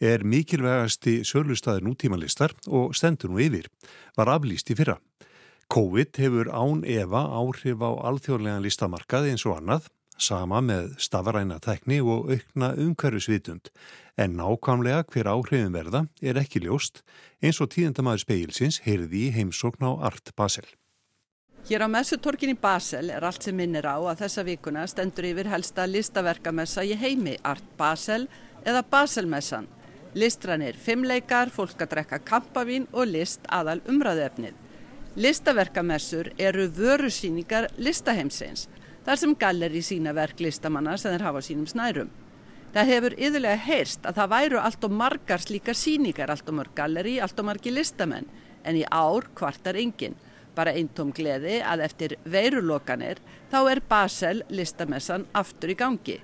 er 0.00 0.24
mikilvægasti 0.24 1.18
sölustæður 1.28 1.84
nútímanlistar 1.84 2.54
og 2.66 2.96
stendur 2.96 3.30
nú 3.30 3.42
yfir, 3.44 3.68
var 4.16 4.32
aflýst 4.32 4.72
í 4.72 4.78
fyrra. 4.78 4.96
COVID 5.70 6.16
hefur 6.20 6.48
án 6.50 6.82
Eva 6.88 7.26
áhrif 7.38 7.84
á 7.84 7.90
alþjóðlegan 8.08 8.64
listamarkað 8.64 9.30
eins 9.30 9.44
og 9.46 9.60
annað 9.60 9.92
sama 10.18 10.60
með 10.62 10.94
stafaræna 11.02 11.58
tekni 11.62 12.00
og 12.00 12.30
aukna 12.30 12.70
umhverfisvitund, 12.78 13.70
en 14.16 14.36
nákvæmlega 14.38 15.04
hver 15.10 15.30
áhrifin 15.32 15.74
verða 15.74 16.04
er 16.22 16.38
ekki 16.38 16.62
ljóst 16.64 17.02
eins 17.42 17.60
og 17.60 17.72
tíðendamæður 17.74 18.22
speilsins 18.22 18.80
heyrði 18.86 19.28
í 19.28 19.34
heimsókn 19.34 19.86
á 19.86 19.92
Art 20.10 20.34
Basel. 20.36 20.66
Hér 21.64 21.86
á 21.86 21.88
messutorkin 21.88 22.52
í 22.52 22.58
Basel 22.60 23.08
er 23.10 23.24
allt 23.24 23.46
sem 23.46 23.56
minnir 23.56 23.86
á 23.88 23.96
að 23.96 24.20
þessa 24.24 24.44
vikuna 24.44 24.84
stendur 24.86 25.24
yfir 25.30 25.48
helsta 25.48 25.86
listaverkamessa 25.88 26.84
í 26.84 26.92
heimi 27.00 27.38
Art 27.42 27.64
Basel 27.78 28.26
eða 28.64 28.84
Baselmessan. 28.84 29.70
Listranir, 30.14 30.76
fimmleikar, 30.78 31.50
fólk 31.50 31.80
að 31.80 31.96
drekka 31.96 32.20
kampavín 32.22 32.84
og 32.92 33.08
list 33.10 33.48
aðal 33.50 33.80
umræðuefnið. 33.90 34.54
Listaverkamessur 35.16 36.30
eru 36.38 36.68
vörusýningar 36.70 37.70
listaheimsins 37.78 38.68
þar 39.04 39.20
sem 39.20 39.34
galleri 39.38 39.82
sína 39.84 40.14
verk 40.16 40.40
listamanna 40.40 40.96
sem 40.98 41.14
þeir 41.14 41.26
hafa 41.28 41.42
sínum 41.44 41.68
snærum. 41.70 42.12
Það 42.74 42.90
hefur 42.90 43.14
yðurlega 43.14 43.62
heyrst 43.68 44.06
að 44.08 44.16
það 44.18 44.30
væru 44.32 44.60
allt 44.60 44.84
og 44.84 44.94
margar 44.98 45.42
slíkar 45.44 45.78
síningar, 45.78 46.30
allt 46.32 46.48
og 46.50 46.56
mörg 46.58 46.74
galleri, 46.74 47.20
allt 47.22 47.38
og 47.38 47.46
margi 47.46 47.70
listamenn, 47.70 48.26
en 48.64 48.78
í 48.80 48.82
ár 48.90 49.28
kvartar 49.38 49.78
enginn. 49.78 50.16
Bara 50.54 50.74
eintóm 50.74 51.12
gleði 51.14 51.60
að 51.62 51.84
eftir 51.86 52.16
veirulokanir 52.30 53.20
þá 53.52 53.58
er 53.70 53.80
Basel 53.88 54.42
listamessan 54.50 55.26
aftur 55.34 55.70
í 55.70 55.78
gangi. 55.78 56.18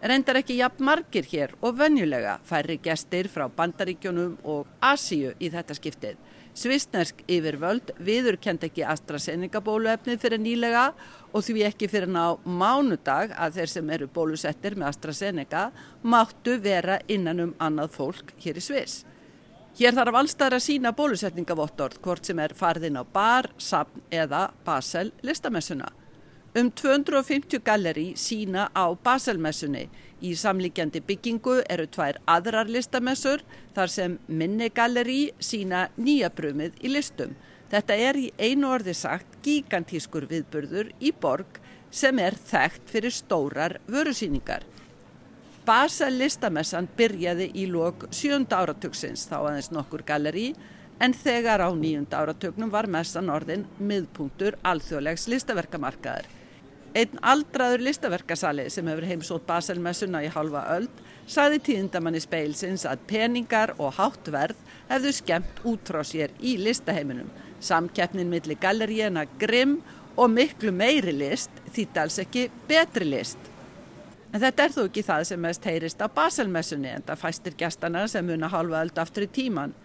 Reyndar 0.00 0.38
ekki 0.40 0.56
jafn 0.56 0.86
margir 0.86 1.26
hér 1.28 1.52
og 1.60 1.76
venjulega 1.76 2.38
færri 2.46 2.78
gestir 2.82 3.28
frá 3.28 3.48
Bandaríkjónum 3.52 4.38
og 4.48 4.70
Asíu 4.80 5.34
í 5.38 5.50
þetta 5.52 5.76
skiptið. 5.76 6.16
Svisnersk 6.56 7.22
yfirvöld 7.30 7.92
viðurkend 8.02 8.64
ekki 8.66 8.82
AstraZeneca 8.82 9.62
bóluefnið 9.62 10.18
fyrir 10.22 10.42
nýlega 10.42 10.88
og 11.30 11.44
því 11.46 11.62
ekki 11.68 11.88
fyrir 11.90 12.10
ná 12.10 12.24
mánudag 12.42 13.36
að 13.38 13.60
þeir 13.60 13.72
sem 13.74 13.92
eru 13.94 14.08
bólusettir 14.10 14.74
með 14.74 14.90
AstraZeneca 14.90 15.68
máttu 16.02 16.58
vera 16.62 16.98
innan 17.06 17.46
um 17.46 17.54
annað 17.62 17.94
fólk 17.94 18.34
hér 18.42 18.58
í 18.58 18.64
Svis. 18.64 19.04
Hér 19.78 19.94
þarf 19.94 20.18
allstæðar 20.18 20.58
að 20.58 20.66
sína 20.66 20.90
bólusetningavottorð 20.98 22.00
hvort 22.02 22.26
sem 22.26 22.42
er 22.42 22.56
farðin 22.58 22.98
á 22.98 23.06
bar, 23.06 23.52
sapn 23.56 24.02
eða 24.10 24.48
Basel 24.66 25.12
listamessuna. 25.22 25.92
Um 26.58 26.70
250 26.70 27.60
galleri 27.62 28.12
sína 28.18 28.70
á 28.74 28.90
Baselmessunni 29.04 29.88
Í 30.20 30.34
samlíkjandi 30.36 31.00
byggingu 31.08 31.62
eru 31.72 31.86
tvær 31.88 32.18
aðrar 32.28 32.68
listamessur 32.68 33.40
þar 33.76 33.92
sem 33.92 34.16
minnigalleri 34.28 35.30
sína 35.40 35.86
nýja 35.96 36.28
brumið 36.36 36.74
í 36.84 36.90
listum. 36.92 37.32
Þetta 37.72 37.96
er 38.08 38.18
í 38.20 38.26
einu 38.36 38.68
orði 38.68 38.92
sagt 38.98 39.38
gigantískur 39.46 40.26
viðburður 40.28 40.90
í 41.00 41.12
borg 41.22 41.60
sem 41.90 42.20
er 42.20 42.36
þekkt 42.36 42.92
fyrir 42.92 43.14
stórar 43.16 43.78
vörusýningar. 43.88 44.66
Basel 45.64 46.18
listamessan 46.20 46.88
byrjaði 46.98 47.48
í 47.62 47.64
lok 47.70 48.04
sjönda 48.12 48.60
áratugsins 48.60 49.24
þá 49.30 49.38
aðeins 49.38 49.70
nokkur 49.72 50.04
galleri 50.04 50.50
en 51.00 51.16
þegar 51.16 51.64
á 51.64 51.70
nýjunda 51.72 52.20
áratugnum 52.20 52.74
var 52.74 52.90
messan 52.92 53.32
orðin 53.32 53.64
miðpunktur 53.78 54.58
alþjóðlegs 54.68 55.30
listaverkamarkaðar. 55.32 56.39
Einn 56.90 57.20
aldraður 57.22 57.84
listaverkasali 57.86 58.64
sem 58.74 58.88
hefur 58.90 59.04
heimsótt 59.06 59.44
Baselmessuna 59.46 60.24
í 60.26 60.30
halva 60.34 60.64
öld 60.74 61.02
saði 61.30 61.60
tíðindamanni 61.68 62.18
speilsins 62.24 62.82
að 62.88 63.04
peningar 63.12 63.76
og 63.78 63.94
háttverð 63.94 64.58
hefðu 64.88 65.12
skemmt 65.14 65.60
út 65.70 65.86
frá 65.86 66.02
sér 66.06 66.34
í 66.42 66.56
listaheiminum. 66.58 67.28
Samkeppnin 67.62 68.32
millir 68.32 68.58
galleríena 68.58 69.22
grimm 69.38 69.78
og 70.16 70.32
miklu 70.34 70.72
meiri 70.74 71.14
list 71.14 71.62
þýtt 71.70 72.00
alls 72.02 72.18
ekki 72.24 72.48
betri 72.66 73.06
list. 73.06 73.38
En 74.34 74.42
þetta 74.42 74.66
er 74.66 74.74
þó 74.74 74.82
ekki 74.88 75.06
það 75.06 75.28
sem 75.30 75.40
mest 75.46 75.70
heyrist 75.70 76.02
á 76.02 76.10
Baselmessunni 76.10 76.90
en 76.90 77.06
það 77.06 77.22
fæstir 77.22 77.58
gæstana 77.58 78.08
sem 78.10 78.26
muna 78.26 78.50
halva 78.50 78.82
öll 78.82 78.92
aftur 78.98 79.28
í 79.28 79.30
tíman. 79.30 79.76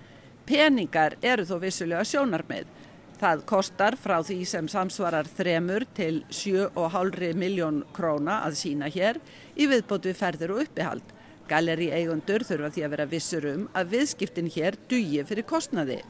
Peningar 0.49 1.19
eru 1.21 1.45
þó 1.45 1.59
vissulega 1.61 2.01
sjónarmið. 2.05 2.65
Það 3.15 3.43
kostar 3.47 3.95
frá 3.95 4.17
því 4.27 4.41
sem 4.49 4.65
samsvarar 4.67 5.27
þremur 5.37 5.85
til 5.95 6.17
7,5 6.27 7.37
miljón 7.39 7.83
króna 7.95 8.41
að 8.43 8.57
sína 8.59 8.89
hér 8.91 9.21
í 9.55 9.69
viðbót 9.71 10.09
við 10.09 10.19
ferðir 10.19 10.51
og 10.51 10.65
uppihald. 10.65 11.13
Galeri 11.47 11.91
eigundur 11.95 12.43
þurfa 12.43 12.73
því 12.75 12.83
að 12.83 12.93
vera 12.95 13.07
vissur 13.07 13.47
um 13.53 13.63
að 13.77 13.95
viðskiptin 13.95 14.51
hér 14.51 14.75
dugi 14.91 15.23
fyrir 15.29 15.47
kostnaði. 15.47 16.01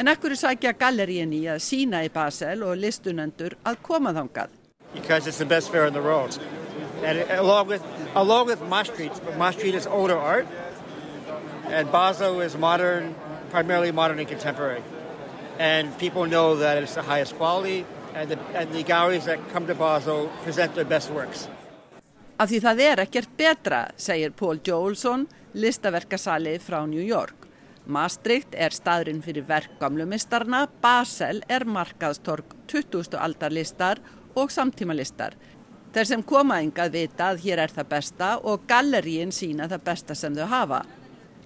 En 0.00 0.08
ekkur 0.12 0.34
er 0.34 0.40
sækja 0.42 0.74
galeríin 0.76 1.32
í 1.36 1.42
að 1.48 1.62
sína 1.64 2.04
í 2.04 2.12
Basel 2.12 2.60
og 2.66 2.76
listunendur 2.80 3.56
að 3.64 3.80
koma 3.84 4.12
þangað. 4.16 4.52
Because 4.92 5.26
it's 5.26 5.38
the 5.38 5.46
best 5.46 5.70
fair 5.70 5.86
in 5.86 5.94
the 5.94 6.02
world. 6.02 6.38
And 7.04 7.24
along 7.38 7.68
with, 7.68 7.82
along 8.14 8.46
with 8.46 8.60
Maastricht, 8.68 9.24
but 9.24 9.38
Maastricht 9.38 9.76
is 9.76 9.86
older 9.86 10.18
art 10.18 10.46
and 11.70 11.90
Basel 11.92 12.40
is 12.40 12.56
modern, 12.56 13.14
primarily 13.50 13.92
modern 13.92 14.18
and 14.18 14.28
contemporary. 14.28 14.82
And 15.60 15.92
people 15.98 16.24
know 16.24 16.56
that 16.56 16.82
it's 16.82 16.94
the 16.94 17.02
highest 17.02 17.36
quality 17.36 17.84
and 18.14 18.30
the, 18.30 18.38
and 18.54 18.72
the 18.72 18.82
galleries 18.82 19.26
that 19.26 19.38
come 19.52 19.66
to 19.66 19.74
Basel 19.74 20.30
present 20.42 20.74
their 20.74 20.88
best 20.88 21.10
works. 21.12 21.48
Af 22.40 22.48
því 22.48 22.58
það 22.64 22.78
er 22.80 23.00
ekkert 23.02 23.32
betra, 23.36 23.80
segir 24.00 24.32
Paul 24.32 24.62
Jolson, 24.64 25.26
listaverkasali 25.52 26.54
frá 26.64 26.78
New 26.88 27.04
York. 27.04 27.44
Maastricht 27.84 28.56
er 28.56 28.72
staðurinn 28.72 29.20
fyrir 29.20 29.44
verkgamlumistarna, 29.44 30.62
Basel 30.80 31.42
er 31.52 31.66
markaðstorg 31.68 32.56
20. 32.72 33.18
aldarlistar 33.20 34.00
og 34.40 34.48
samtímalistar. 34.54 35.36
Þeir 35.92 36.08
sem 36.08 36.24
koma 36.24 36.62
yngað 36.64 36.96
vita 36.96 37.28
að 37.34 37.44
hér 37.44 37.66
er 37.66 37.76
það 37.76 37.92
besta 37.92 38.30
og 38.46 38.64
galleríin 38.70 39.36
sína 39.36 39.68
það 39.68 39.84
besta 39.90 40.16
sem 40.16 40.40
þau 40.40 40.48
hafa. 40.48 40.80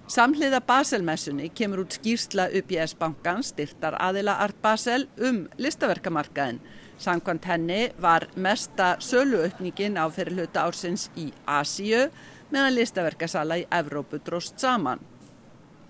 Samhliða 0.05 0.59
Baselmessunni 0.61 1.47
kemur 1.49 1.79
út 1.81 1.95
skýrsla 1.97 2.43
UBS 2.53 2.91
bankans 2.99 3.47
styrtar 3.49 3.95
aðila 3.97 4.35
Art 4.43 4.59
Basel 4.61 5.07
um 5.17 5.47
listaverkamarkaðin. 5.57 6.59
Samkvæmt 7.01 7.47
henni 7.49 7.79
var 7.97 8.27
mesta 8.37 8.91
söluaukningin 9.01 9.97
á 9.97 10.05
fyrirluta 10.13 10.67
ársins 10.69 11.07
í 11.17 11.31
Asíu 11.49 12.05
meðan 12.53 12.77
listaverkasala 12.77 13.57
í 13.63 13.65
Evrópu 13.73 14.21
dróst 14.21 14.61
saman. 14.61 15.01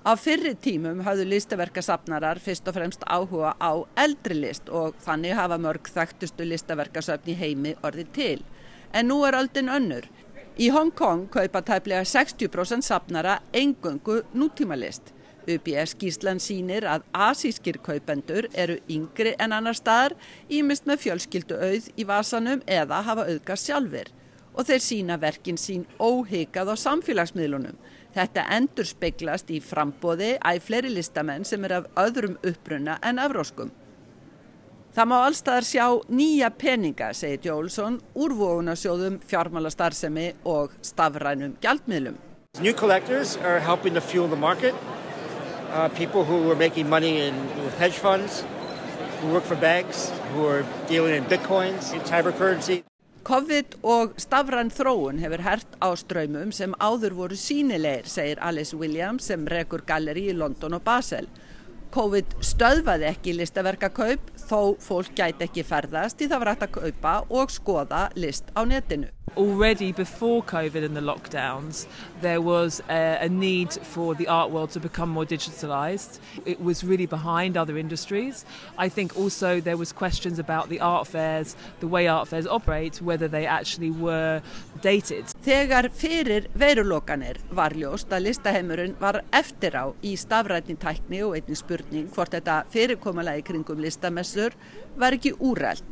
Á 0.07 0.15
fyrri 0.15 0.55
tímum 0.55 1.03
hafðu 1.03 1.27
listaverkasafnarar 1.33 2.39
fyrst 2.39 2.71
og 2.71 2.79
fremst 2.79 3.03
áhuga 3.03 3.51
á 3.59 3.83
eldri 3.99 4.39
list 4.45 4.71
og 4.71 4.95
þannig 5.03 5.35
hafa 5.35 5.59
mörg 5.59 5.91
þekktustu 5.91 6.47
listaverkasöfn 6.47 7.33
í 7.33 7.35
heimi 7.35 7.75
orðið 7.83 8.15
til. 8.15 8.39
En 8.95 9.11
nú 9.11 9.25
er 9.27 9.35
öldin 9.35 9.67
önnur. 9.67 10.07
Í 10.55 10.69
Hong 10.71 10.93
Kong 10.95 11.25
kaupa 11.27 11.59
tæplega 11.67 12.05
60% 12.07 12.85
safnara 12.87 13.41
engungu 13.51 14.21
nútímalist. 14.31 15.11
UBS 15.51 15.97
Gísland 15.99 16.39
sínir 16.39 16.87
að 16.87 17.03
asískir 17.11 17.81
kaupendur 17.83 18.47
eru 18.53 18.77
yngri 18.87 19.33
en 19.35 19.51
annar 19.51 19.75
staðar, 19.75 20.15
ímist 20.47 20.87
með 20.87 21.03
fjölskyldu 21.03 21.59
auð 21.59 21.91
í 21.99 22.07
vasanum 22.07 22.63
eða 22.71 23.01
hafa 23.03 23.27
auðga 23.27 23.59
sjálfur. 23.59 24.07
Og 24.55 24.63
þeir 24.69 24.83
sína 24.87 25.19
verkin 25.19 25.59
sín 25.59 25.83
óhyggjað 25.99 26.71
á 26.71 26.75
samfélagsmiðlunum. 26.87 27.75
Þetta 28.15 28.47
endur 28.55 28.87
speiklast 28.87 29.51
í 29.51 29.59
frambóði 29.59 30.37
æg 30.39 30.63
fleiri 30.63 30.95
listamenn 30.95 31.43
sem 31.43 31.67
er 31.67 31.81
af 31.81 31.91
öðrum 31.99 32.39
uppruna 32.47 32.95
en 33.03 33.19
afróskum. 33.19 33.75
Það 34.95 35.07
má 35.11 35.15
allstaðar 35.25 35.65
sjá 35.67 35.85
nýja 36.07 36.47
peninga, 36.55 37.09
segir 37.11 37.49
Jólsson, 37.49 37.97
úrvóðunarsjóðum, 38.15 39.17
fjármálastarðsemi 39.27 40.29
og 40.47 40.71
stafrænum 40.79 41.57
gjaldmiðlum. 41.59 42.15
New 42.61 42.71
collectors 42.71 43.35
are 43.43 43.59
helping 43.59 43.93
to 43.93 43.99
fuel 43.99 44.29
the 44.29 44.39
market. 44.39 44.73
Uh, 45.73 45.89
people 45.89 46.23
who 46.23 46.49
are 46.49 46.55
making 46.55 46.87
money 46.87 47.27
in 47.27 47.35
hedge 47.77 47.99
funds, 47.99 48.45
who 49.19 49.33
work 49.33 49.43
for 49.43 49.57
banks, 49.59 50.13
who 50.31 50.47
are 50.47 50.63
dealing 50.87 51.15
in 51.15 51.25
bitcoins, 51.25 51.91
in 51.91 51.99
cybercurrency. 52.07 52.85
COVID 53.27 53.75
og 53.83 54.15
stafræn 54.21 54.71
þróun 54.71 55.19
hefur 55.19 55.43
hert 55.43 55.75
á 55.83 55.91
ströymum 55.99 56.55
sem 56.55 56.71
áður 56.79 57.17
voru 57.19 57.35
sínilegir, 57.35 58.07
segir 58.07 58.39
Alice 58.39 58.77
Williams 58.79 59.27
sem 59.27 59.43
rekur 59.43 59.83
galleri 59.83 60.29
í 60.29 60.37
London 60.37 60.79
og 60.79 60.87
Basel. 60.87 61.27
COVID 61.95 62.33
stöðvaði 62.43 63.07
ekki 63.07 63.33
listaverkakaup 63.37 64.33
þó 64.49 64.75
fólk 64.81 65.13
gæti 65.17 65.47
ekki 65.47 65.65
ferðast 65.65 66.19
því 66.19 66.31
það 66.31 66.41
var 66.43 66.53
hægt 66.53 66.65
að 66.67 66.73
kaupa 66.79 67.13
og 67.29 67.53
skoða 67.53 68.07
list 68.15 68.51
á 68.53 68.61
netinu. 68.65 69.11
Already 69.35 69.91
before 69.91 70.41
COVID 70.43 70.85
and 70.85 70.95
the 70.95 71.01
lockdowns, 71.01 71.87
there 72.21 72.39
was 72.39 72.81
a, 72.89 73.17
a 73.19 73.27
need 73.27 73.73
for 73.73 74.15
the 74.15 74.27
art 74.29 74.49
world 74.49 74.69
to 74.71 74.79
become 74.79 75.09
more 75.09 75.25
digitalized. 75.25 76.19
It 76.45 76.61
was 76.61 76.85
really 76.85 77.05
behind 77.05 77.57
other 77.57 77.77
industries. 77.77 78.45
I 78.77 78.87
think 78.87 79.17
also 79.17 79.59
there 79.59 79.75
was 79.75 79.91
questions 79.91 80.39
about 80.39 80.69
the 80.69 80.79
art 80.79 81.07
fairs, 81.07 81.57
the 81.81 81.87
way 81.87 82.07
art 82.07 82.29
fairs 82.29 82.47
operate, 82.47 83.01
whether 83.01 83.27
they 83.27 83.45
actually 83.45 83.91
were 83.91 84.41
dated. 84.81 85.25
Þegar 85.43 85.89
fyrir 85.91 86.47
verulokanir 86.55 87.41
var 87.51 87.75
ljóst 87.75 88.13
að 88.15 88.29
listaheimurinn 88.29 88.95
var 89.01 89.19
eftir 89.35 89.75
á 89.75 89.91
í 90.05 90.15
stafrætni 90.15 90.77
tækni 90.79 91.25
og 91.25 91.35
einnig 91.35 91.59
spurning 91.59 92.07
hvort 92.15 92.31
þetta 92.37 92.61
fyrirkommalagi 92.71 93.43
kringum 93.49 93.83
listamessur 94.35 94.53
var 94.97 95.13
ekki 95.13 95.33
úrælt. 95.39 95.83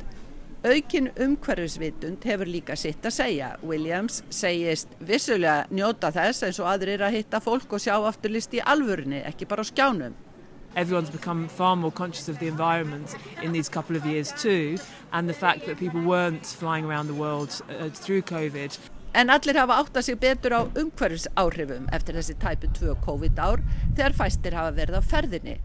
Aukin 0.64 1.12
umhverfisvitund 1.20 2.24
hefur 2.24 2.48
líka 2.48 2.76
sitt 2.76 3.04
að 3.04 3.12
segja. 3.12 3.58
Williams 3.64 4.24
segist 4.30 4.88
vissulega 5.00 5.66
njóta 5.70 6.12
þess 6.12 6.44
eins 6.44 6.60
og 6.60 6.70
aðrir 6.72 7.04
að 7.04 7.18
hitta 7.18 7.42
fólk 7.44 7.74
og 7.74 7.82
sjá 7.84 7.98
afturlist 8.00 8.54
í 8.54 8.62
alvörunni, 8.64 9.20
ekki 9.28 9.46
bara 9.46 9.64
á 9.64 9.68
skjánum. 9.68 10.14
Everyone's 10.76 11.12
become 11.12 11.48
far 11.50 11.76
more 11.76 11.92
conscious 11.92 12.30
of 12.30 12.40
the 12.40 12.48
environment 12.48 13.16
in 13.44 13.52
these 13.52 13.70
couple 13.70 13.96
of 13.96 14.06
years 14.06 14.32
too 14.42 14.78
and 15.12 15.30
the 15.30 15.34
fact 15.34 15.66
that 15.66 15.78
people 15.78 16.02
weren't 16.02 16.46
flying 16.46 16.86
around 16.86 17.08
the 17.08 17.14
world 17.14 17.62
uh, 17.70 17.90
through 17.90 18.22
COVID. 18.22 18.80
En 19.14 19.30
allir 19.30 19.60
hafa 19.60 19.84
átt 19.84 19.98
að 20.00 20.08
sig 20.08 20.18
betur 20.18 20.56
á 20.58 20.62
umhverfisáhrifum 20.64 21.92
eftir 21.94 22.18
þessi 22.18 22.40
tæpu 22.40 22.72
tvö 22.74 22.96
COVID 23.04 23.38
ár 23.38 23.62
þegar 23.94 24.18
fæstir 24.18 24.58
hafa 24.58 24.74
verið 24.80 24.98
á 24.98 25.04
ferðinni. 25.12 25.60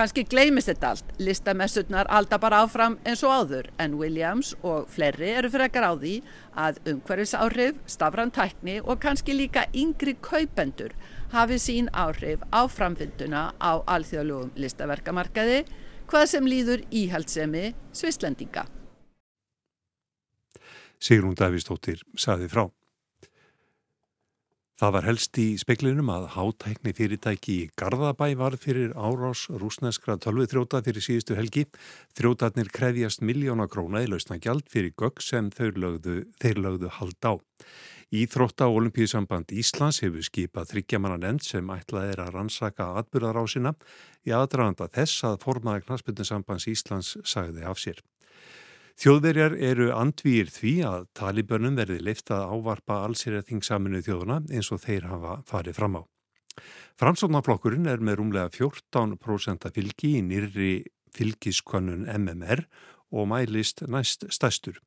Kanski 0.00 0.22
gleymist 0.24 0.70
þetta 0.70 0.90
allt, 0.94 1.08
listamessurnar 1.20 2.08
halda 2.08 2.38
bara 2.40 2.62
áfram 2.64 2.94
eins 3.04 3.20
og 3.26 3.34
áður 3.36 3.66
en 3.84 3.98
Williams 4.00 4.54
og 4.64 4.86
fleiri 4.88 5.34
eru 5.36 5.50
frekar 5.52 5.84
á 5.84 5.92
því 5.92 6.12
að 6.56 6.78
umhverfisáhrif, 6.94 7.82
stafran 7.84 8.32
tækni 8.32 8.78
og 8.80 8.96
kannski 9.02 9.36
líka 9.36 9.66
yngri 9.76 10.14
kaupendur 10.24 10.96
hafi 11.34 11.60
sín 11.60 11.92
áhrif 11.92 12.40
á 12.48 12.64
framfinduna 12.64 13.44
á 13.60 13.84
alþjóðlugum 13.84 14.56
listaverkamarkaði 14.56 15.66
hvað 16.08 16.26
sem 16.32 16.48
líður 16.48 16.88
íhaldsemi 16.88 17.74
svislendinga. 17.92 18.64
Sigrún 20.96 21.36
Davísdóttir 21.36 22.00
saði 22.16 22.48
frá. 22.48 22.70
Það 24.80 24.92
var 24.94 25.04
helst 25.04 25.36
í 25.36 25.44
speklinum 25.60 26.08
að 26.08 26.22
hátækni 26.32 26.94
fyrirtæki 26.96 27.52
í 27.52 27.64
Garðabæ 27.76 28.30
var 28.40 28.54
fyrir 28.56 28.94
árás 28.96 29.42
rúsneskra 29.52 30.14
tölvithróta 30.24 30.78
fyrir 30.86 31.04
síðustu 31.04 31.34
helgi. 31.36 31.66
Þrótarnir 32.16 32.70
krefjast 32.72 33.20
miljóna 33.20 33.66
króna 33.68 34.00
í 34.00 34.08
lausna 34.08 34.38
gjald 34.40 34.64
fyrir 34.72 34.94
gögg 34.96 35.20
sem 35.20 35.50
lögðu, 35.52 36.22
þeir 36.40 36.62
lögðu 36.64 36.92
hald 36.96 37.28
á. 37.28 37.36
Íþrótta 38.08 38.70
og 38.70 38.78
olimpíðsamband 38.80 39.52
Íslands 39.52 40.00
hefur 40.00 40.24
skipað 40.24 40.72
þryggjamanna 40.72 41.20
nefnd 41.26 41.44
sem 41.44 41.74
ætlað 41.76 42.14
er 42.14 42.22
að 42.24 42.32
rannsaka 42.38 42.86
atbyrðarásina 43.02 43.74
í 44.24 44.32
aðdraganda 44.32 44.88
þess 44.96 45.28
að 45.28 45.42
formaða 45.44 45.84
knasputninsambands 45.84 46.70
Íslands 46.72 47.18
sagði 47.28 47.68
af 47.68 47.84
sér. 47.84 48.00
Þjóðverjar 48.98 49.54
eru 49.56 49.90
andvýr 49.94 50.50
því 50.50 50.72
að 50.88 51.06
talibönum 51.16 51.76
verði 51.78 52.00
leift 52.02 52.32
að 52.34 52.54
ávarpa 52.54 53.02
allsýrjating 53.06 53.62
saminu 53.64 54.02
þjóðuna 54.04 54.40
eins 54.50 54.70
og 54.74 54.82
þeir 54.82 55.06
hafa 55.10 55.36
farið 55.48 55.78
fram 55.78 56.00
á. 56.00 56.02
Framsóknarflokkurinn 57.00 57.88
er 57.88 58.02
með 58.04 58.18
rúmlega 58.20 58.50
14% 58.52 59.70
fylgi 59.72 60.16
í 60.18 60.24
nýri 60.26 60.72
fylgiskonnun 61.16 62.08
MMR 62.10 62.66
og 63.10 63.30
mælist 63.30 63.82
næst 63.90 64.26
stæstur. 64.34 64.78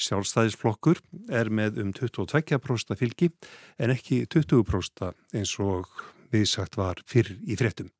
Sjálfstæðisflokkur 0.00 1.02
er 1.28 1.50
með 1.50 1.82
um 1.84 1.92
22% 1.94 2.96
fylgi 2.98 3.30
en 3.78 3.94
ekki 3.94 4.24
20% 4.26 5.12
eins 5.36 5.54
og 5.62 5.86
við 6.32 6.48
sagt 6.50 6.80
var 6.80 7.02
fyrr 7.06 7.36
í 7.46 7.58
frettum. 7.58 7.92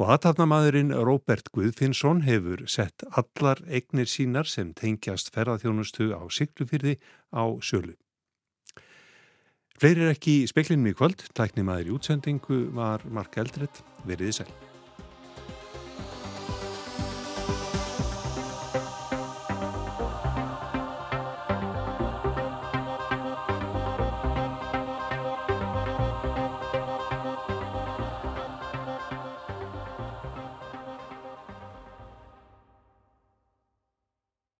Og 0.00 0.14
aðtapnamaðurinn 0.14 0.94
Róbert 0.94 1.50
Guðfinnsson 1.54 2.24
hefur 2.26 2.64
sett 2.70 3.04
allar 3.10 3.60
eignir 3.68 4.08
sínar 4.10 4.48
sem 4.48 4.72
tengjast 4.76 5.32
ferðarþjónustu 5.34 6.12
á 6.16 6.22
Siglufyrði 6.32 6.96
á 7.34 7.44
sölu. 7.64 7.96
Fleiri 9.80 10.04
er 10.04 10.12
ekki 10.12 10.42
í 10.42 10.48
speklinum 10.48 10.90
í 10.90 10.96
kvöld, 10.96 11.24
tæknimaður 11.32 11.88
í 11.88 11.94
útsendingu 11.96 12.66
var 12.76 13.06
Mark 13.08 13.40
Eldredd, 13.40 13.80
veriði 14.04 14.42
sæl. 14.42 14.69